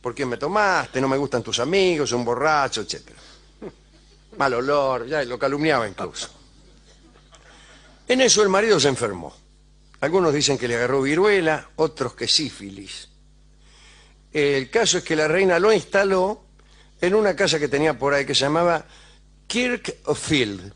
¿Por 0.00 0.14
qué 0.14 0.26
me 0.26 0.36
tomaste? 0.36 1.00
No 1.00 1.08
me 1.08 1.16
gustan 1.16 1.42
tus 1.42 1.58
amigos, 1.60 2.12
un 2.12 2.24
borracho, 2.24 2.82
etcétera. 2.82 3.18
Mal 4.36 4.54
olor, 4.54 5.06
ya 5.06 5.24
lo 5.24 5.38
calumniaba 5.38 5.88
incluso. 5.88 6.28
En 8.06 8.20
eso 8.20 8.42
el 8.42 8.50
marido 8.50 8.78
se 8.78 8.88
enfermó. 8.88 9.34
Algunos 10.00 10.34
dicen 10.34 10.58
que 10.58 10.68
le 10.68 10.76
agarró 10.76 11.00
viruela, 11.00 11.70
otros 11.76 12.14
que 12.14 12.28
sífilis. 12.28 13.08
El 14.34 14.68
caso 14.68 14.98
es 14.98 15.04
que 15.04 15.14
la 15.16 15.28
reina 15.28 15.58
lo 15.60 15.72
instaló 15.72 16.42
en 17.00 17.14
una 17.14 17.36
casa 17.36 17.58
que 17.60 17.68
tenía 17.68 17.96
por 17.96 18.12
ahí 18.12 18.26
que 18.26 18.34
se 18.34 18.40
llamaba 18.42 18.84
Kirk 19.46 19.98
of 20.06 20.18
Field. 20.20 20.72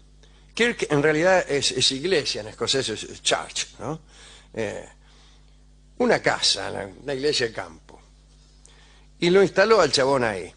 Kirk 0.55 0.87
en 0.91 1.03
realidad 1.03 1.45
es, 1.51 1.73
es 1.73 1.91
iglesia, 1.93 2.41
en 2.43 2.49
escocés 2.49 2.89
es 2.89 3.21
church, 3.23 3.67
¿no? 3.81 4.01
Eh, 4.55 4.89
una 5.99 6.21
casa, 6.23 6.71
la- 7.05 7.15
iglesia 7.15 7.47
de 7.49 7.53
campo. 7.53 8.01
Y 9.19 9.31
lo 9.31 9.43
instaló 9.43 9.81
al 9.81 9.91
chabón 9.91 10.23
ahí. 10.23 10.53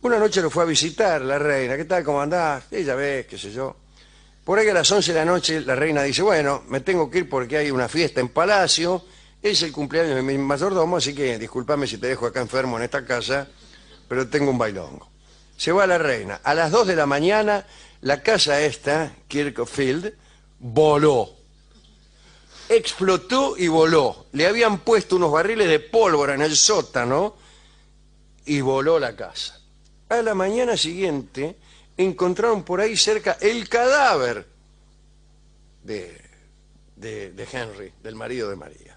Una 0.00 0.18
noche 0.18 0.40
lo 0.40 0.48
fue 0.48 0.62
a 0.62 0.66
visitar 0.66 1.20
la 1.20 1.38
reina. 1.38 1.76
¿Qué 1.76 1.84
tal? 1.84 2.02
¿Cómo 2.02 2.22
andás? 2.22 2.64
Ella 2.70 2.94
ve, 2.94 3.26
qué 3.28 3.36
sé 3.36 3.52
yo. 3.52 3.76
Por 4.44 4.58
ahí 4.58 4.66
a 4.68 4.74
las 4.74 4.90
11 4.90 5.12
de 5.12 5.18
la 5.18 5.24
noche 5.26 5.60
la 5.60 5.74
reina 5.76 6.02
dice, 6.02 6.22
bueno, 6.22 6.64
me 6.68 6.80
tengo 6.80 7.10
que 7.10 7.18
ir 7.18 7.28
porque 7.28 7.58
hay 7.58 7.70
una 7.70 7.88
fiesta 7.88 8.20
en 8.20 8.30
Palacio, 8.30 9.04
es 9.42 9.62
el 9.62 9.72
cumpleaños 9.72 10.14
de 10.14 10.22
mi 10.22 10.38
mayordomo, 10.38 10.96
así 10.96 11.14
que 11.14 11.38
discúlpame 11.38 11.86
si 11.86 11.98
te 11.98 12.06
dejo 12.06 12.26
acá 12.26 12.40
enfermo 12.40 12.76
en 12.76 12.84
esta 12.84 13.04
casa, 13.04 13.48
pero 14.08 14.28
tengo 14.28 14.50
un 14.50 14.58
bailongo. 14.58 15.08
Se 15.56 15.72
va 15.72 15.86
la 15.86 15.98
reina. 15.98 16.40
A 16.44 16.54
las 16.54 16.70
2 16.70 16.86
de 16.86 16.96
la 16.96 17.06
mañana, 17.06 17.66
la 18.00 18.22
casa 18.22 18.60
esta, 18.60 19.14
Kirkfield, 19.28 20.14
voló. 20.58 21.30
Explotó 22.68 23.56
y 23.56 23.68
voló. 23.68 24.26
Le 24.32 24.46
habían 24.46 24.78
puesto 24.78 25.16
unos 25.16 25.32
barriles 25.32 25.68
de 25.68 25.80
pólvora 25.80 26.34
en 26.34 26.42
el 26.42 26.56
sótano 26.56 27.36
y 28.44 28.60
voló 28.60 28.98
la 28.98 29.14
casa. 29.16 29.60
A 30.08 30.22
la 30.22 30.34
mañana 30.34 30.76
siguiente 30.76 31.56
encontraron 31.96 32.64
por 32.64 32.80
ahí 32.80 32.96
cerca 32.96 33.38
el 33.40 33.68
cadáver 33.68 34.46
de, 35.82 36.20
Henry, 37.52 37.92
del 38.02 38.14
marido 38.14 38.48
de 38.48 38.56
María. 38.56 38.91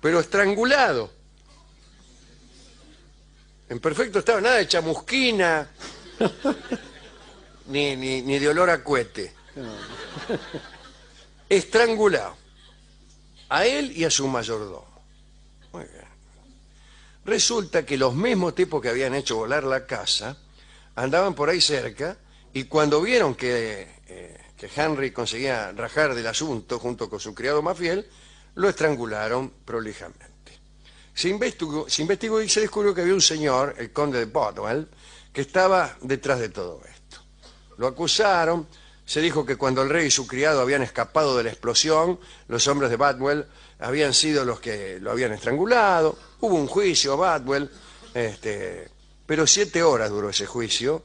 Pero 0.00 0.20
estrangulado. 0.20 1.10
En 3.68 3.78
perfecto 3.78 4.18
estado, 4.18 4.40
nada 4.40 4.56
de 4.56 4.66
chamusquina, 4.66 5.70
ni, 7.66 7.96
ni, 7.96 8.22
ni 8.22 8.38
de 8.38 8.48
olor 8.48 8.70
a 8.70 8.82
cohete. 8.82 9.32
Estrangulado. 11.48 12.36
A 13.48 13.66
él 13.66 13.92
y 13.96 14.04
a 14.04 14.10
su 14.10 14.26
mayordomo. 14.26 14.86
Muy 15.72 15.84
bien. 15.84 16.04
Resulta 17.24 17.84
que 17.84 17.96
los 17.96 18.14
mismos 18.14 18.54
tipos 18.54 18.80
que 18.80 18.88
habían 18.88 19.14
hecho 19.14 19.36
volar 19.36 19.64
la 19.64 19.86
casa 19.86 20.36
andaban 20.96 21.34
por 21.34 21.48
ahí 21.48 21.60
cerca 21.60 22.16
y 22.52 22.64
cuando 22.64 23.00
vieron 23.02 23.34
que, 23.34 23.86
eh, 24.08 24.38
que 24.56 24.70
Henry 24.74 25.12
conseguía 25.12 25.72
rajar 25.72 26.14
del 26.14 26.26
asunto 26.26 26.78
junto 26.78 27.08
con 27.08 27.20
su 27.20 27.34
criado 27.34 27.62
más 27.62 27.78
fiel, 27.78 28.08
lo 28.54 28.68
estrangularon 28.68 29.52
prolijamente. 29.64 30.30
Se 31.14 31.28
investigó, 31.28 31.88
se 31.88 32.02
investigó 32.02 32.40
y 32.40 32.48
se 32.48 32.60
descubrió 32.60 32.94
que 32.94 33.02
había 33.02 33.14
un 33.14 33.20
señor, 33.20 33.74
el 33.78 33.92
conde 33.92 34.18
de 34.18 34.24
Botwell, 34.26 34.88
que 35.32 35.42
estaba 35.42 35.96
detrás 36.00 36.40
de 36.40 36.48
todo 36.48 36.80
esto. 36.84 37.22
Lo 37.76 37.86
acusaron, 37.86 38.66
se 39.04 39.20
dijo 39.20 39.44
que 39.44 39.56
cuando 39.56 39.82
el 39.82 39.90
rey 39.90 40.06
y 40.06 40.10
su 40.10 40.26
criado 40.26 40.60
habían 40.60 40.82
escapado 40.82 41.36
de 41.36 41.44
la 41.44 41.50
explosión, 41.50 42.20
los 42.48 42.66
hombres 42.68 42.90
de 42.90 42.96
Badwell 42.96 43.46
habían 43.80 44.14
sido 44.14 44.44
los 44.44 44.60
que 44.60 45.00
lo 45.00 45.10
habían 45.10 45.32
estrangulado. 45.32 46.16
Hubo 46.40 46.54
un 46.54 46.66
juicio 46.66 47.14
a 47.14 47.16
Badwell, 47.16 47.70
este, 48.14 48.88
pero 49.26 49.46
siete 49.46 49.82
horas 49.82 50.10
duró 50.10 50.30
ese 50.30 50.46
juicio 50.46 51.02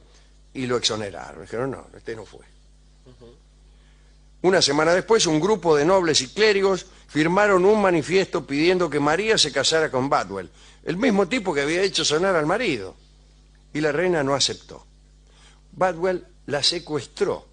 y 0.54 0.66
lo 0.66 0.76
exoneraron. 0.76 1.42
Dijeron, 1.42 1.70
no, 1.70 1.88
este 1.96 2.14
no 2.14 2.24
fue. 2.24 2.44
Una 4.42 4.62
semana 4.62 4.94
después, 4.94 5.26
un 5.26 5.40
grupo 5.40 5.74
de 5.74 5.84
nobles 5.84 6.20
y 6.20 6.28
clérigos 6.28 6.86
firmaron 7.06 7.64
un 7.64 7.80
manifiesto 7.80 8.46
pidiendo 8.46 8.90
que 8.90 9.00
María 9.00 9.38
se 9.38 9.52
casara 9.52 9.90
con 9.90 10.08
Badwell, 10.08 10.50
el 10.84 10.96
mismo 10.96 11.26
tipo 11.28 11.54
que 11.54 11.62
había 11.62 11.82
hecho 11.82 12.04
sonar 12.04 12.36
al 12.36 12.46
marido. 12.46 12.94
Y 13.72 13.80
la 13.80 13.92
reina 13.92 14.22
no 14.22 14.34
aceptó. 14.34 14.86
Badwell 15.72 16.26
la 16.46 16.62
secuestró 16.62 17.46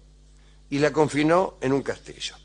y 0.70 0.78
la 0.78 0.92
confinó 0.92 1.58
en 1.60 1.72
un 1.72 1.82
castillo. 1.82 2.36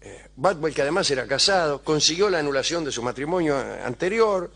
Eh, 0.00 0.28
Badwell, 0.36 0.74
que 0.74 0.82
además 0.82 1.10
era 1.10 1.26
casado, 1.26 1.82
consiguió 1.82 2.30
la 2.30 2.38
anulación 2.38 2.84
de 2.84 2.92
su 2.92 3.02
matrimonio 3.02 3.56
anterior 3.84 4.50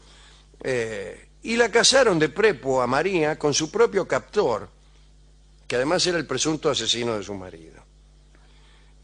eh, 0.63 1.29
y 1.43 1.57
la 1.57 1.71
casaron 1.71 2.19
de 2.19 2.29
prepo 2.29 2.83
a 2.83 2.87
María 2.87 3.39
con 3.39 3.55
su 3.55 3.71
propio 3.71 4.07
captor, 4.07 4.69
que 5.67 5.77
además 5.77 6.07
era 6.07 6.19
el 6.19 6.27
presunto 6.27 6.71
asesino 6.71 7.17
de 7.17 7.23
su 7.23 7.35
marido. 7.35 7.86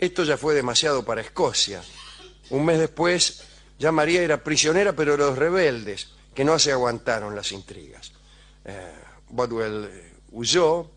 Esto 0.03 0.25
ya 0.25 0.37
fue 0.37 0.53
demasiado 0.53 1.05
para 1.05 1.21
Escocia. 1.21 1.81
Un 2.51 2.65
mes 2.65 2.81
después, 2.81 3.45
ya 3.79 3.93
María 3.93 4.21
era 4.21 4.43
prisionera, 4.43 4.97
pero 4.97 5.17
los 5.17 5.39
rebeldes, 5.39 6.09
que 6.35 6.45
no 6.45 6.59
se 6.59 6.73
aguantaron 6.73 7.37
las 7.37 7.53
intrigas. 7.53 8.11
Eh, 8.65 8.93
Bodwell 9.29 9.85
eh, 9.85 10.13
huyó 10.33 10.91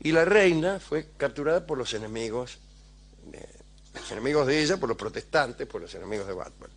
y 0.00 0.10
la 0.10 0.24
reina 0.24 0.80
fue 0.80 1.08
capturada 1.18 1.66
por 1.66 1.76
los 1.76 1.92
enemigos, 1.92 2.56
de, 3.26 3.46
los 3.92 4.10
enemigos 4.12 4.46
de 4.46 4.62
ella, 4.62 4.78
por 4.78 4.88
los 4.88 4.96
protestantes, 4.96 5.66
por 5.66 5.82
los 5.82 5.94
enemigos 5.94 6.26
de 6.26 6.32
Bodwell. 6.32 6.72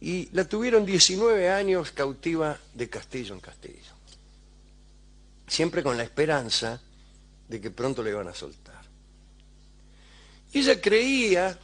Y 0.00 0.28
la 0.32 0.44
tuvieron 0.44 0.84
19 0.84 1.50
años 1.50 1.92
cautiva 1.92 2.58
de 2.74 2.90
castillo 2.90 3.32
en 3.32 3.40
castillo. 3.40 3.92
Siempre 5.46 5.84
con 5.84 5.96
la 5.96 6.02
esperanza 6.02 6.82
de 7.48 7.60
que 7.60 7.70
pronto 7.70 8.02
le 8.02 8.10
iban 8.10 8.26
a 8.26 8.34
soltar. 8.34 8.65
Ella 10.58 10.80
creía, 10.80 11.58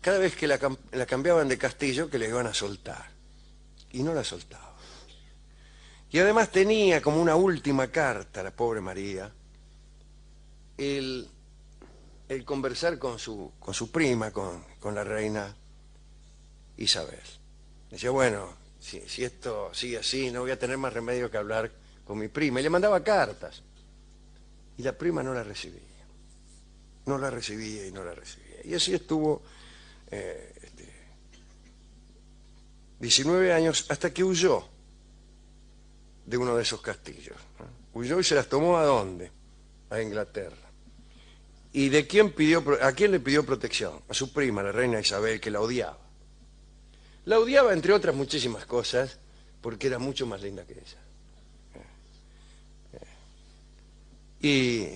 cada 0.00 0.18
vez 0.18 0.36
que 0.36 0.46
la, 0.46 0.60
la 0.92 1.06
cambiaban 1.06 1.48
de 1.48 1.58
castillo, 1.58 2.08
que 2.08 2.20
le 2.20 2.28
iban 2.28 2.46
a 2.46 2.54
soltar. 2.54 3.10
Y 3.90 4.04
no 4.04 4.14
la 4.14 4.22
soltaba. 4.22 4.76
Y 6.08 6.20
además 6.20 6.52
tenía 6.52 7.02
como 7.02 7.20
una 7.20 7.34
última 7.34 7.88
carta, 7.88 8.44
la 8.44 8.52
pobre 8.52 8.80
María, 8.80 9.32
el, 10.78 11.28
conversar 12.44 12.96
con 12.96 13.18
su, 13.18 13.52
prima, 13.92 14.30
con, 14.30 14.64
con 14.78 14.94
la 14.94 15.02
reina 15.02 15.52
Isabel. 16.76 17.18
Decía, 17.90 18.10
bueno, 18.10 18.54
si, 18.78 19.00
si 19.08 19.24
esto 19.24 19.74
sigue 19.74 19.98
así, 19.98 20.30
no 20.30 20.42
voy 20.42 20.52
a 20.52 20.58
tener 20.60 20.78
más 20.78 20.92
remedio 20.92 21.28
que 21.28 21.38
hablar 21.38 21.72
con 22.04 22.18
mi 22.18 22.28
prima. 22.28 22.60
Y 22.60 22.62
le 22.62 22.70
mandaba 22.70 23.02
cartas. 23.02 23.64
Y 24.78 24.84
la 24.84 24.92
prima 24.92 25.24
no 25.24 25.34
la 25.34 25.42
recibía 25.42 25.89
no 27.06 27.18
la 27.18 27.30
recibía 27.30 27.86
y 27.86 27.92
no 27.92 28.04
la 28.04 28.14
recibía. 28.14 28.56
Y 28.64 28.74
así 28.74 28.94
estuvo 28.94 29.42
eh, 30.10 30.52
este, 30.62 30.88
19 33.00 33.52
años 33.52 33.86
hasta 33.88 34.12
que 34.12 34.22
huyó 34.22 34.64
de 36.26 36.36
uno 36.36 36.56
de 36.56 36.62
esos 36.62 36.80
castillos. 36.80 37.36
Huyó 37.92 38.20
y 38.20 38.24
se 38.24 38.34
las 38.34 38.48
tomó 38.48 38.76
a 38.76 38.84
dónde? 38.84 39.30
A 39.90 40.00
Inglaterra. 40.00 40.56
¿Y 41.72 41.88
de 41.88 42.06
quién 42.06 42.32
pidió, 42.32 42.64
a 42.82 42.92
quién 42.92 43.12
le 43.12 43.20
pidió 43.20 43.44
protección? 43.44 44.00
A 44.08 44.14
su 44.14 44.32
prima, 44.32 44.62
la 44.62 44.72
reina 44.72 45.00
Isabel, 45.00 45.40
que 45.40 45.50
la 45.50 45.60
odiaba. 45.60 45.98
La 47.24 47.38
odiaba, 47.38 47.72
entre 47.72 47.92
otras 47.92 48.14
muchísimas 48.14 48.66
cosas, 48.66 49.18
porque 49.60 49.86
era 49.86 49.98
mucho 49.98 50.26
más 50.26 50.42
linda 50.42 50.64
que 50.66 50.74
ella. 50.74 50.98
Y 54.42 54.88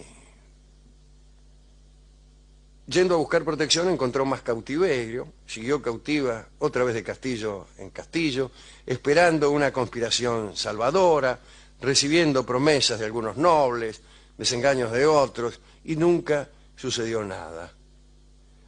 Yendo 2.86 3.14
a 3.14 3.18
buscar 3.18 3.44
protección 3.44 3.88
encontró 3.88 4.26
más 4.26 4.42
cautiverio, 4.42 5.32
siguió 5.46 5.80
cautiva 5.80 6.46
otra 6.58 6.84
vez 6.84 6.94
de 6.94 7.02
castillo 7.02 7.68
en 7.78 7.88
castillo, 7.88 8.50
esperando 8.84 9.50
una 9.50 9.72
conspiración 9.72 10.54
salvadora, 10.54 11.40
recibiendo 11.80 12.44
promesas 12.44 12.98
de 12.98 13.06
algunos 13.06 13.38
nobles, 13.38 14.02
desengaños 14.36 14.92
de 14.92 15.06
otros, 15.06 15.60
y 15.84 15.96
nunca 15.96 16.50
sucedió 16.76 17.24
nada. 17.24 17.72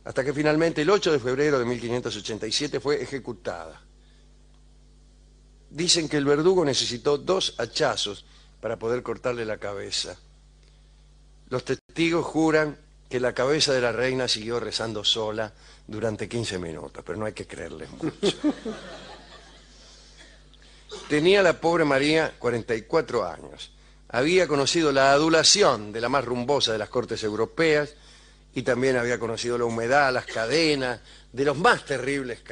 Hasta 0.05 0.25
que 0.25 0.33
finalmente 0.33 0.81
el 0.81 0.89
8 0.89 1.13
de 1.13 1.19
febrero 1.19 1.59
de 1.59 1.67
1587 1.67 2.81
fue 2.81 3.03
ejecutada. 3.03 3.83
Dicen 5.69 6.09
que 6.09 6.17
el 6.17 6.25
verdugo 6.25 6.65
necesitó 6.65 7.19
dos 7.19 7.55
hachazos 7.59 8.25
para 8.63 8.79
poder 8.79 9.03
cortarle 9.03 9.45
la 9.45 9.59
cabeza. 9.59 10.17
Los 11.51 11.65
testigos 11.65 12.25
juran 12.25 12.79
que 13.09 13.21
la 13.21 13.33
cabeza 13.33 13.73
de 13.73 13.81
la 13.81 13.92
reina 13.92 14.29
siguió 14.29 14.59
rezando 14.59 15.05
sola 15.05 15.53
durante 15.87 16.29
15 16.29 16.59
minutos, 16.59 17.03
pero 17.07 17.19
no 17.19 17.27
hay 17.27 17.33
que 17.33 17.47
creerle 17.47 17.87
mucho. 17.88 18.37
Tenía 21.09 21.42
la 21.42 21.61
pobre 21.61 21.85
María 21.85 22.35
44 22.38 23.25
años. 23.27 23.73
Había 24.09 24.49
conocido 24.49 24.92
la 24.92 25.12
adulación 25.12 25.92
de 25.92 26.01
la 26.01 26.09
más 26.09 26.25
rumbosa 26.25 26.73
de 26.73 26.79
las 26.79 26.88
cortes 26.88 27.23
europeas 27.23 27.95
y 28.55 28.62
también 28.62 28.97
había 28.97 29.19
conocido 29.19 29.59
la 29.59 29.64
humedad, 29.64 30.12
las 30.12 30.27
cadenas 30.27 31.01
de 31.33 31.45
los 31.45 31.57
más 31.57 31.85
terribles 31.85 32.42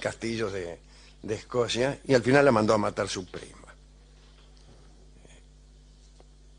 castillos 0.00 0.52
de, 0.52 0.78
de 1.22 1.34
Escocia 1.34 2.00
y 2.04 2.14
al 2.14 2.22
final 2.22 2.44
la 2.44 2.52
mandó 2.52 2.74
a 2.74 2.78
matar 2.78 3.08
su 3.08 3.26
prima. 3.26 3.74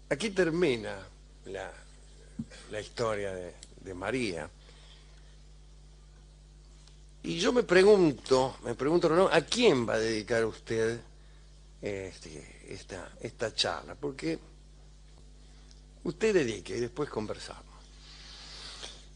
Aquí 0.10 0.32
termina 0.32 0.98
la, 1.46 1.72
la 2.72 2.80
historia 2.80 3.34
de, 3.34 3.94
María. 3.94 4.50
Y 7.24 7.40
yo 7.40 7.52
me 7.52 7.64
pregunto, 7.64 8.58
me 8.64 8.76
pregunto, 8.76 9.10
¿no? 9.10 9.28
¿a 9.28 9.42
quién 9.42 9.88
va 9.90 9.96
a 9.96 10.00
dedicar 10.00 10.46
usted 10.46 11.00
este, 11.82 12.66
esta, 12.70 13.12
esta 13.20 13.54
charla? 13.54 13.96
Porque 13.96 14.38
usted 16.04 16.34
dedique 16.34 16.78
y 16.78 16.80
después 16.82 17.10
conversamos. 17.10 17.64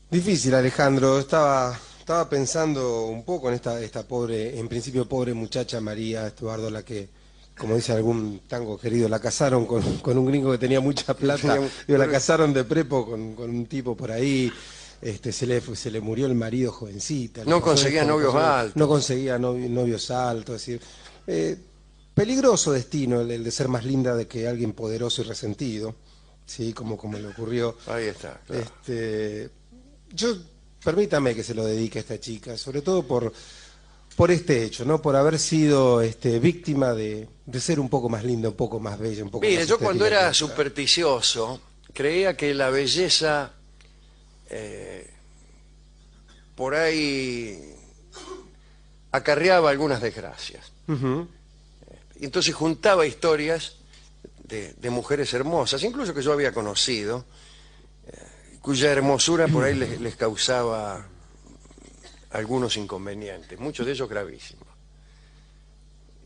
Difícil, 0.10 0.54
Alejandro. 0.56 1.20
Estaba, 1.20 1.80
estaba 2.00 2.28
pensando 2.28 3.04
un 3.06 3.24
poco 3.24 3.50
en 3.50 3.56
esta, 3.56 3.80
esta 3.82 4.08
pobre, 4.08 4.60
en 4.60 4.68
principio 4.68 5.08
pobre 5.08 5.34
muchacha 5.34 5.80
María 5.80 6.28
Estuardo, 6.28 6.70
la 6.70 6.84
que 6.84 7.10
como 7.58 7.76
dice 7.76 7.94
algún 7.94 8.42
tango 8.48 8.78
querido, 8.78 9.08
la 9.08 9.20
casaron 9.20 9.66
con, 9.66 9.84
un 10.18 10.26
gringo 10.26 10.52
que 10.52 10.58
tenía 10.58 10.80
mucha 10.80 11.14
plata, 11.14 11.60
la 11.88 12.08
casaron 12.10 12.54
de 12.54 12.64
prepo 12.64 13.06
con, 13.06 13.36
un 13.38 13.66
tipo 13.68 13.96
por 13.96 14.12
ahí, 14.12 14.52
este, 15.02 15.32
se, 15.32 15.46
le, 15.46 15.62
se 15.62 15.92
le 15.92 16.02
murió 16.02 16.26
el 16.26 16.36
marido 16.36 16.72
jovencita. 16.72 17.44
No 17.46 17.62
conseguía 17.62 18.04
novios 18.04 18.34
altos. 18.34 18.76
No 18.76 18.88
conseguía 18.88 19.38
novios 19.38 20.10
altos, 20.12 20.56
es 20.56 20.66
decir, 20.66 20.82
eh, 21.28 21.58
peligroso 22.14 22.72
destino 22.72 23.22
el, 23.22 23.44
de 23.44 23.52
ser 23.52 23.68
más 23.68 23.86
linda 23.86 24.16
de 24.16 24.28
que 24.28 24.48
alguien 24.48 24.74
poderoso 24.74 25.22
y 25.22 25.26
resentido, 25.26 25.96
sí, 26.46 26.74
como, 26.74 26.98
como 26.98 27.18
le 27.20 27.28
ocurrió. 27.28 27.78
Ahí 27.88 28.06
está. 28.06 28.42
Este, 28.50 29.50
yo, 30.12 30.36
permítame 30.84 31.36
que 31.36 31.44
se 31.44 31.54
lo 31.54 31.66
dedique 31.66 32.00
a 32.00 32.02
esta 32.02 32.20
chica, 32.20 32.58
sobre 32.58 32.82
todo 32.82 33.04
por 33.04 33.32
por 34.16 34.32
este 34.32 34.64
hecho, 34.64 34.86
¿no? 34.86 35.02
Por 35.02 35.16
haber 35.16 35.40
sido 35.40 36.02
este, 36.02 36.40
víctima 36.40 36.94
de, 36.94 37.28
ser 37.60 37.80
un 37.80 37.90
poco 37.90 38.10
más 38.10 38.24
linda, 38.24 38.50
un 38.50 38.56
poco 38.56 38.80
más 38.80 39.00
bella, 39.00 39.24
un 39.24 39.30
poco 39.30 39.46
Mire, 39.46 39.66
yo 39.66 39.80
cuando 39.80 40.06
era 40.06 40.34
supersticioso 40.34 41.60
creía 41.94 42.38
que 42.38 42.54
la 42.54 42.70
belleza 42.70 43.54
eh, 44.50 45.12
por 46.56 46.76
ahí 46.76 47.76
acarreaba 49.12 49.70
algunas 49.70 50.02
desgracias. 50.02 50.72
Entonces 52.20 52.54
juntaba 52.54 53.06
historias 53.06 53.78
de, 54.44 54.90
mujeres 54.90 55.34
hermosas, 55.34 55.84
incluso 55.84 56.14
que 56.14 56.22
yo 56.22 56.34
había 56.34 56.52
conocido, 56.52 57.26
eh, 58.08 58.58
cuya 58.62 58.92
hermosura 58.92 59.48
por 59.48 59.64
ahí 59.64 59.76
les 59.76 60.16
causaba 60.16 61.08
algunos 62.34 62.76
inconvenientes, 62.78 63.58
muchos 63.60 63.86
de 63.86 63.94
ellos 63.94 64.10
gravísimos. 64.10 64.68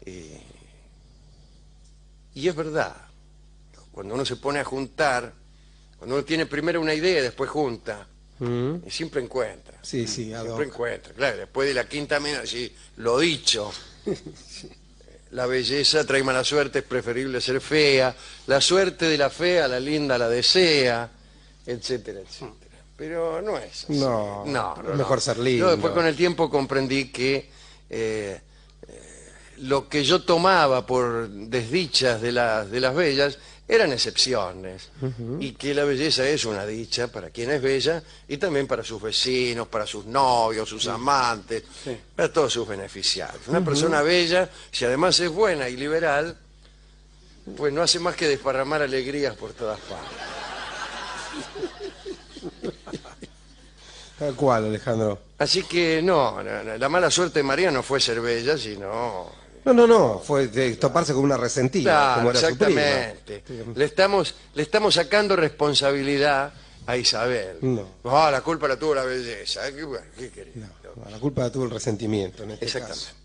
Eh, 0.06 0.42
y 2.34 2.48
es 2.48 2.56
verdad, 2.56 2.96
cuando 3.92 4.14
uno 4.16 4.26
se 4.26 4.36
pone 4.38 4.60
a 4.60 4.64
juntar, 4.64 5.34
cuando 5.98 6.16
uno 6.16 6.24
tiene 6.26 6.46
primero 6.46 6.80
una 6.82 6.94
idea 6.94 7.20
y 7.20 7.24
después 7.24 7.50
junta, 7.50 8.08
Mm. 8.40 8.84
y 8.86 8.92
siempre 8.92 9.20
encuentra. 9.22 9.80
Sí, 9.82 10.06
sí, 10.06 10.32
ad 10.32 10.44
Siempre 10.44 10.68
encuentra, 10.68 11.12
claro. 11.14 11.38
Después 11.38 11.68
de 11.68 11.74
la 11.74 11.90
quinta 11.90 12.20
mina, 12.20 12.46
sí, 12.46 12.72
lo 12.98 13.18
dicho. 13.20 13.72
La 15.32 15.46
belleza 15.46 16.06
trae 16.06 16.24
mala 16.24 16.42
suerte, 16.44 16.80
es 16.80 16.86
preferible 16.86 17.42
ser 17.42 17.60
fea. 17.60 18.16
La 18.46 18.62
suerte 18.62 19.10
de 19.10 19.18
la 19.18 19.30
fea, 19.30 19.68
la 19.68 19.78
linda 19.78 20.18
la 20.18 20.30
desea, 20.30 21.10
etcétera, 21.66 22.22
etcétera. 22.22 22.67
Pero 22.98 23.42
no 23.44 23.58
es 23.58 23.84
así. 23.84 24.00
No, 24.00 24.44
es 24.44 24.98
mejor 24.98 25.22
ser 25.22 25.38
lindo. 25.38 25.66
Yo 25.66 25.72
después 25.72 25.94
con 25.94 26.06
el 26.06 26.16
tiempo 26.16 26.50
comprendí 26.50 27.10
que 27.10 27.50
eh, 27.90 28.42
eh, 28.88 29.32
lo 29.58 29.88
que 29.88 30.04
yo 30.04 30.24
tomaba 30.24 30.86
por 30.86 31.30
desdichas 31.30 32.20
de 32.20 32.32
las, 32.32 32.72
de 32.72 32.80
las 32.80 32.96
bellas 32.96 33.38
eran 33.70 33.92
excepciones 33.92 34.90
y 35.42 35.52
que 35.52 35.74
la 35.74 35.84
belleza 35.84 36.28
es 36.28 36.46
una 36.46 36.66
dicha 36.66 37.12
para 37.12 37.32
quien 37.32 37.52
es 37.52 37.62
bella 37.62 38.02
y 38.28 38.38
también 38.38 38.66
para 38.66 38.82
sus 38.82 39.02
vecinos, 39.02 39.68
para 39.68 39.86
sus 39.86 40.06
novios, 40.06 40.70
sus 40.70 40.88
amantes, 40.88 41.64
para 42.16 42.32
todos 42.32 42.54
sus 42.54 42.66
beneficiarios. 42.66 43.46
Una 43.48 43.64
persona 43.64 44.02
bella, 44.02 44.50
si 44.72 44.86
además 44.86 45.20
es 45.20 45.30
buena 45.30 45.68
y 45.68 45.76
liberal, 45.76 46.38
pues 47.58 47.74
no 47.74 47.82
hace 47.82 48.00
más 48.00 48.16
que 48.16 48.30
desparramar 48.30 48.82
alegrías 48.82 49.36
por 49.36 49.52
todas 49.52 49.80
partes. 49.82 50.18
Tal 54.20 54.34
cual, 54.36 54.66
Alejandro. 54.66 55.20
Así 55.38 55.64
que 55.64 56.02
no, 56.02 56.42
la, 56.42 56.64
la- 56.64 56.78
la 56.78 56.90
mala 56.90 57.12
suerte 57.12 57.40
de 57.40 57.44
María 57.44 57.70
no 57.72 57.84
fue 57.84 58.00
ser 58.00 58.20
bella, 58.22 58.58
sino... 58.58 59.30
No, 59.66 59.74
no, 59.74 59.86
no, 59.86 60.20
fue 60.20 60.48
de 60.48 60.76
toparse 60.78 61.14
con 61.14 61.24
una 61.26 61.36
resentida, 61.38 61.92
Claro, 61.92 62.16
como 62.16 62.32
era 62.32 62.40
su 62.40 62.58
prima. 62.58 62.82
exactamente. 62.82 63.44
Le 63.76 63.86
estamos, 63.86 64.34
le 64.54 64.64
estamos 64.64 64.94
sacando 64.96 65.36
responsabilidad 65.36 66.54
a 66.86 66.96
Isabel. 66.98 67.58
No. 67.62 67.84
Ah, 68.06 68.30
la 68.32 68.40
culpa 68.42 68.68
la 68.70 68.78
tuvo 68.78 68.96
la 68.96 69.04
belleza. 69.04 69.70
¿Qué, 69.74 69.84
bueno, 69.84 70.06
qué 70.18 70.30
querés? 70.30 70.56
No, 70.56 70.68
la 71.12 71.20
culpa 71.20 71.42
la 71.42 71.52
tuvo 71.52 71.66
el 71.66 71.72
resentimiento 71.72 72.44
en 72.44 72.52
este 72.52 72.66
Exactamente. 72.66 73.06
caso. 73.06 73.16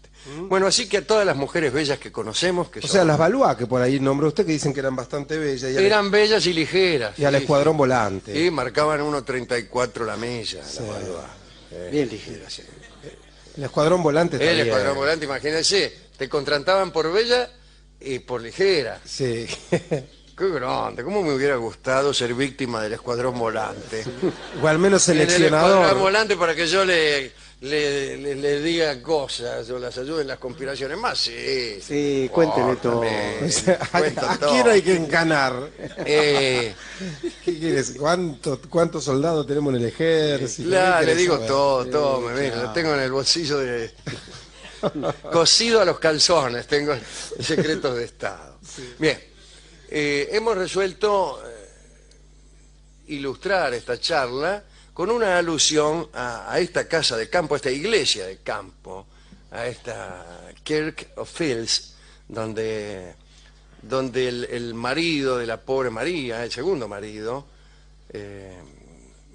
Bueno, 0.49 0.67
así 0.69 0.89
que 0.89 0.99
a 0.99 1.07
todas 1.07 1.27
las 1.27 1.35
mujeres 1.37 1.73
bellas 1.73 1.99
que 1.99 2.13
conocemos, 2.13 2.69
que 2.71 2.79
O 2.79 2.83
son- 2.83 2.91
sea, 2.91 3.05
las 3.05 3.19
Balúa, 3.19 3.57
que 3.57 3.67
por 3.67 3.83
ahí 3.83 3.99
nombró 3.99 4.29
usted, 4.29 4.47
que 4.47 4.53
dicen 4.53 4.73
que 4.73 4.81
eran 4.81 4.95
bastante 4.95 5.37
bellas, 5.37 5.73
y 5.73 5.77
al, 5.77 5.83
eran 5.85 6.11
bellas 6.11 6.47
y 6.47 6.53
ligeras. 6.53 7.19
y 7.19 7.25
al 7.25 7.35
sí, 7.35 7.41
escuadrón 7.43 7.75
sí. 7.75 7.79
volante. 7.79 8.33
Sí, 8.35 8.51
marcaban 8.51 9.01
1.34 9.01 10.05
la 10.07 10.17
milla. 10.17 10.61
la 10.63 10.93
Balboa. 10.93 11.31
Eh, 11.73 11.89
Bien 11.91 12.09
ligera. 12.09 12.49
sí. 12.49 12.63
El 13.57 13.65
escuadrón 13.65 14.03
volante 14.03 14.37
El 14.37 14.61
escuadrón 14.61 14.97
volante, 14.97 15.27
imagínense, 15.27 15.93
te 16.17 16.29
contrataban 16.29 16.91
por 16.93 17.13
bella 17.13 17.51
y 18.01 18.19
por 18.21 18.41
ligera. 18.41 19.01
Sí. 19.05 19.47
Qué 20.39 20.49
grande, 20.49 21.05
cómo 21.05 21.23
me 21.23 21.35
hubiera 21.35 21.57
gustado 21.57 22.15
ser 22.15 22.33
víctima 22.35 22.83
del 22.83 22.95
escuadrón 22.95 23.39
volante. 23.39 24.05
o 24.63 24.67
al 24.67 24.79
menos 24.79 25.07
En 25.11 25.17
el 25.19 25.29
escuadrón 25.29 25.51
seleccionador. 25.51 25.99
volante 25.99 26.37
para 26.37 26.55
que 26.55 26.67
yo 26.67 26.85
le, 26.87 27.33
le, 27.63 28.17
le- 28.19 28.35
le 28.35 28.61
diga 28.61 29.01
cosas 29.01 29.69
o 29.71 29.79
las 29.79 29.97
ayude 29.97 30.23
en 30.23 30.29
las 30.29 30.39
conspiraciones 30.39 30.99
más, 30.99 31.19
sí. 31.19 31.79
Sí, 31.81 32.29
cuénteme 32.33 32.77
todo. 32.77 33.01
también, 33.01 33.45
O 33.45 33.49
sea, 33.51 33.79
¿a, 33.93 34.37
todo. 34.39 34.51
quién 34.53 34.69
hay 34.69 34.83
que 34.83 34.95
encanar? 34.97 35.71
Eh, 36.05 36.75
¿Qué 37.45 37.59
quieres? 37.59 37.95
¿Cuántos, 37.99 38.59
¿Cuántos 38.69 39.05
soldados 39.05 39.47
tenemos 39.47 39.73
en 39.75 39.81
el 39.81 39.87
ejército? 39.89 40.69
claro, 40.69 41.01
¿Qué 41.01 41.07
le 41.07 41.15
digo 41.15 41.35
saber? 41.35 41.49
todo, 41.49 41.85
Sí, 41.85 41.91
todo, 41.91 42.21
me 42.21 42.33
mira, 42.35 42.53
claro. 42.53 42.69
lo 42.69 42.73
tengo 42.75 42.95
en 42.95 43.01
el 43.01 43.13
bolsillo 43.13 43.59
de... 43.59 43.91
Cosido 45.33 45.81
a 45.81 45.85
los 45.85 46.01
calzones, 46.01 46.67
tengo 46.67 46.95
secretos 47.39 47.97
de 47.97 48.05
Estado. 48.05 48.59
Bien, 48.99 49.21
eh, 49.89 50.29
hemos 50.33 50.57
resuelto 50.57 51.41
eh, 51.47 53.13
ilustrar 53.15 53.73
esta 53.75 54.01
charla 54.01 54.65
con 54.95 55.11
una 55.11 55.39
alusión 55.39 56.09
a, 56.13 56.59
esta 56.59 56.87
casa 56.87 57.17
de 57.17 57.29
campo, 57.29 57.55
a 57.55 57.57
esta 57.57 57.71
iglesia 57.71 58.27
de 58.27 58.39
campo, 58.39 59.07
a 59.51 59.67
esta 59.67 60.53
Kirk 60.63 61.13
of 61.17 61.31
Fields, 61.31 61.95
donde, 62.29 63.15
donde 63.81 64.29
el, 64.29 64.45
el 64.45 64.75
marido 64.75 65.39
de 65.39 65.47
la 65.47 65.61
pobre 65.61 65.91
María, 65.91 66.45
el 66.45 66.53
segundo 66.53 66.89
marido, 66.89 67.47
eh, 68.11 68.59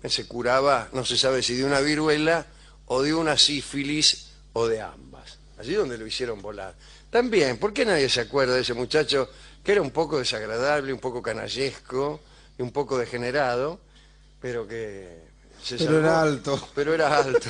se 0.06 0.28
curaba, 0.28 0.90
no 0.94 1.04
se 1.04 1.18
sabe 1.18 1.42
si 1.42 1.56
de 1.56 1.66
una 1.66 1.82
viruela 1.82 2.46
o 2.86 3.02
de 3.02 3.14
una 3.14 3.38
sífilis 3.38 4.32
o 4.54 4.68
de 4.68 4.82
ambas. 4.82 5.40
Allí 5.58 5.74
donde 5.74 5.98
lo 5.98 6.06
hicieron 6.06 6.42
volar. 6.42 6.76
También, 7.10 7.58
¿por 7.58 7.74
qué 7.74 7.84
nadie 7.84 8.10
se 8.10 8.22
acuerda 8.22 8.54
de 8.56 8.62
ese 8.62 8.74
muchacho 8.74 9.30
que 9.64 9.72
era 9.72 9.82
un 9.82 9.92
poco 9.92 10.20
desagradable, 10.20 10.94
un 10.94 11.00
poco 11.00 11.22
canallesco 11.22 12.22
y 12.58 12.62
un 12.62 12.72
poco 12.72 12.98
degenerado, 12.98 13.80
pero 14.40 14.68
que 14.68 15.28
se 15.62 15.78
Pero 15.78 15.86
salvó? 15.92 16.00
era 16.00 16.22
alto. 16.22 16.70
Pero 16.76 16.94
era 16.94 17.18
alto. 17.18 17.50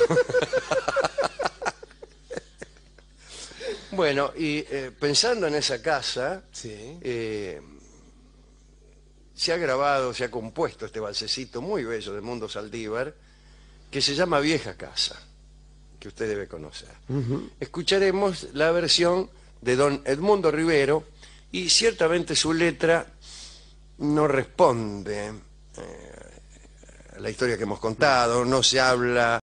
bueno, 3.92 4.32
y 4.38 4.58
eh, 4.70 4.92
pensando 4.98 5.48
en 5.48 5.56
esa 5.56 5.82
casa, 5.82 6.44
Sí. 6.52 6.98
eh, 7.02 7.62
se 9.36 9.54
ha 9.54 9.58
grabado, 9.58 10.14
se 10.14 10.24
ha 10.24 10.32
compuesto 10.32 10.86
este 10.86 11.00
balsecito 11.00 11.62
muy 11.62 11.84
bello 11.84 12.14
de 12.14 12.22
Mundo 12.22 12.50
Saldívar, 12.50 13.14
que 13.92 14.02
se 14.02 14.16
llama 14.16 14.40
Vieja 14.40 14.76
Casa, 14.76 15.16
que 16.00 16.08
usted 16.08 16.28
debe 16.28 16.48
conocer. 16.48 16.90
Escucharemos 17.60 18.48
la 18.54 18.72
versión 18.72 19.30
de 19.62 19.76
don 19.76 20.02
Edmundo 20.06 20.52
Rivero 20.52 21.06
y 21.52 21.70
ciertamente 21.70 22.36
su 22.36 22.52
letra 22.54 23.06
no 24.00 24.28
responde 24.28 25.28
eh, 25.78 26.27
la 27.20 27.30
historia 27.30 27.58
que 27.58 27.64
hemos 27.64 27.80
contado, 27.80 28.46
no 28.46 28.62
se 28.64 28.80
habla 28.80 29.40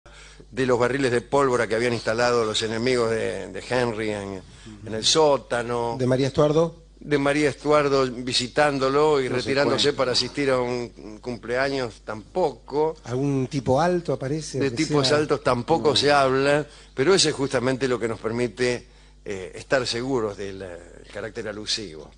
de 0.52 0.66
los 0.66 0.78
barriles 0.80 1.12
de 1.12 1.22
pólvora 1.22 1.68
que 1.68 1.76
habían 1.76 1.94
instalado 1.94 2.46
los 2.46 2.62
enemigos 2.62 3.10
de, 3.10 3.48
de 3.48 3.64
Henry 3.68 4.12
en, 4.12 4.42
en 4.86 4.94
el 4.94 5.04
sótano 5.04 5.96
¿De 5.98 6.06
María 6.06 6.28
Estuardo? 6.28 6.84
de 7.00 7.18
María 7.18 7.50
Estuardo 7.50 8.06
visitándolo 8.10 9.20
y 9.20 9.28
No 9.28 9.36
retirándose 9.36 9.92
para 9.94 10.14
asistir 10.14 10.50
a 10.52 10.60
un 10.60 11.20
cumpleaños 11.22 12.02
tampoco. 12.06 12.96
¿Algún 13.04 13.48
tipo 13.48 13.82
alto 13.82 14.14
aparece? 14.14 14.60
De 14.60 14.72
tipos 14.72 15.08
sea? 15.10 15.18
altos 15.18 15.44
tampoco 15.44 15.96
se 15.98 16.12
habla, 16.14 16.66
pero 16.94 17.14
ese 17.14 17.30
es 17.30 17.36
justamente 17.36 17.90
lo 17.90 18.00
que 18.00 18.08
nos 18.08 18.20
permite 18.20 18.88
eh, 19.26 19.52
estar 19.56 19.86
seguros 19.86 20.38
del 20.38 20.62
eh, 20.62 20.78
carácter 21.12 21.48
alusivo. 21.50 22.10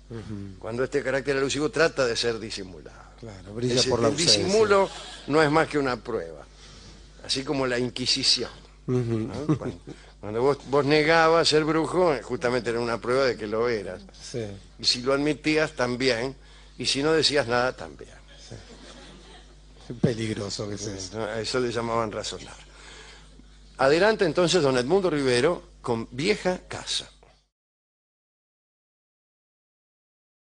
Cuando 0.58 0.84
este 0.84 1.02
carácter 1.02 1.36
alusivo 1.36 1.68
trata 1.70 2.06
de 2.06 2.14
ser 2.14 2.38
disimulado. 2.38 3.05
Claro, 3.20 3.54
brilla 3.54 3.74
Ese- 3.80 3.88
por 3.90 4.00
la 4.00 4.08
el 4.08 4.16
disimulo 4.16 4.90
no 5.28 5.42
es 5.42 5.50
más 5.50 5.68
que 5.68 5.78
una 5.78 5.96
prueba, 5.96 6.44
así 7.24 7.42
como 7.44 7.66
la 7.66 7.78
Inquisición. 7.78 8.50
Cuando, 8.84 9.58
cuando 10.20 10.42
vos, 10.42 10.58
vos 10.68 10.84
negabas 10.84 11.48
ser 11.48 11.64
brujo, 11.64 12.14
justamente 12.22 12.70
era 12.70 12.78
una 12.80 13.00
prueba 13.00 13.24
de 13.24 13.36
que 13.36 13.46
lo 13.46 13.68
eras. 13.68 14.02
Sí. 14.20 14.44
Y 14.78 14.84
si 14.84 15.02
lo 15.02 15.12
admitías, 15.12 15.72
también. 15.72 16.36
Y 16.78 16.86
si 16.86 17.02
no 17.02 17.12
decías 17.12 17.46
nada, 17.48 17.74
también. 17.74 18.10
Peligroso 20.00 20.68
que 20.68 20.74
es 20.74 20.86
eso. 20.86 21.22
A 21.24 21.40
eso 21.40 21.60
le 21.60 21.70
llamaban 21.72 22.10
razonar. 22.10 22.56
Adelante 23.78 24.24
entonces 24.24 24.62
don 24.62 24.76
Edmundo 24.76 25.10
Rivero 25.10 25.62
con 25.80 26.08
Vieja 26.10 26.60
Casa. 26.68 27.08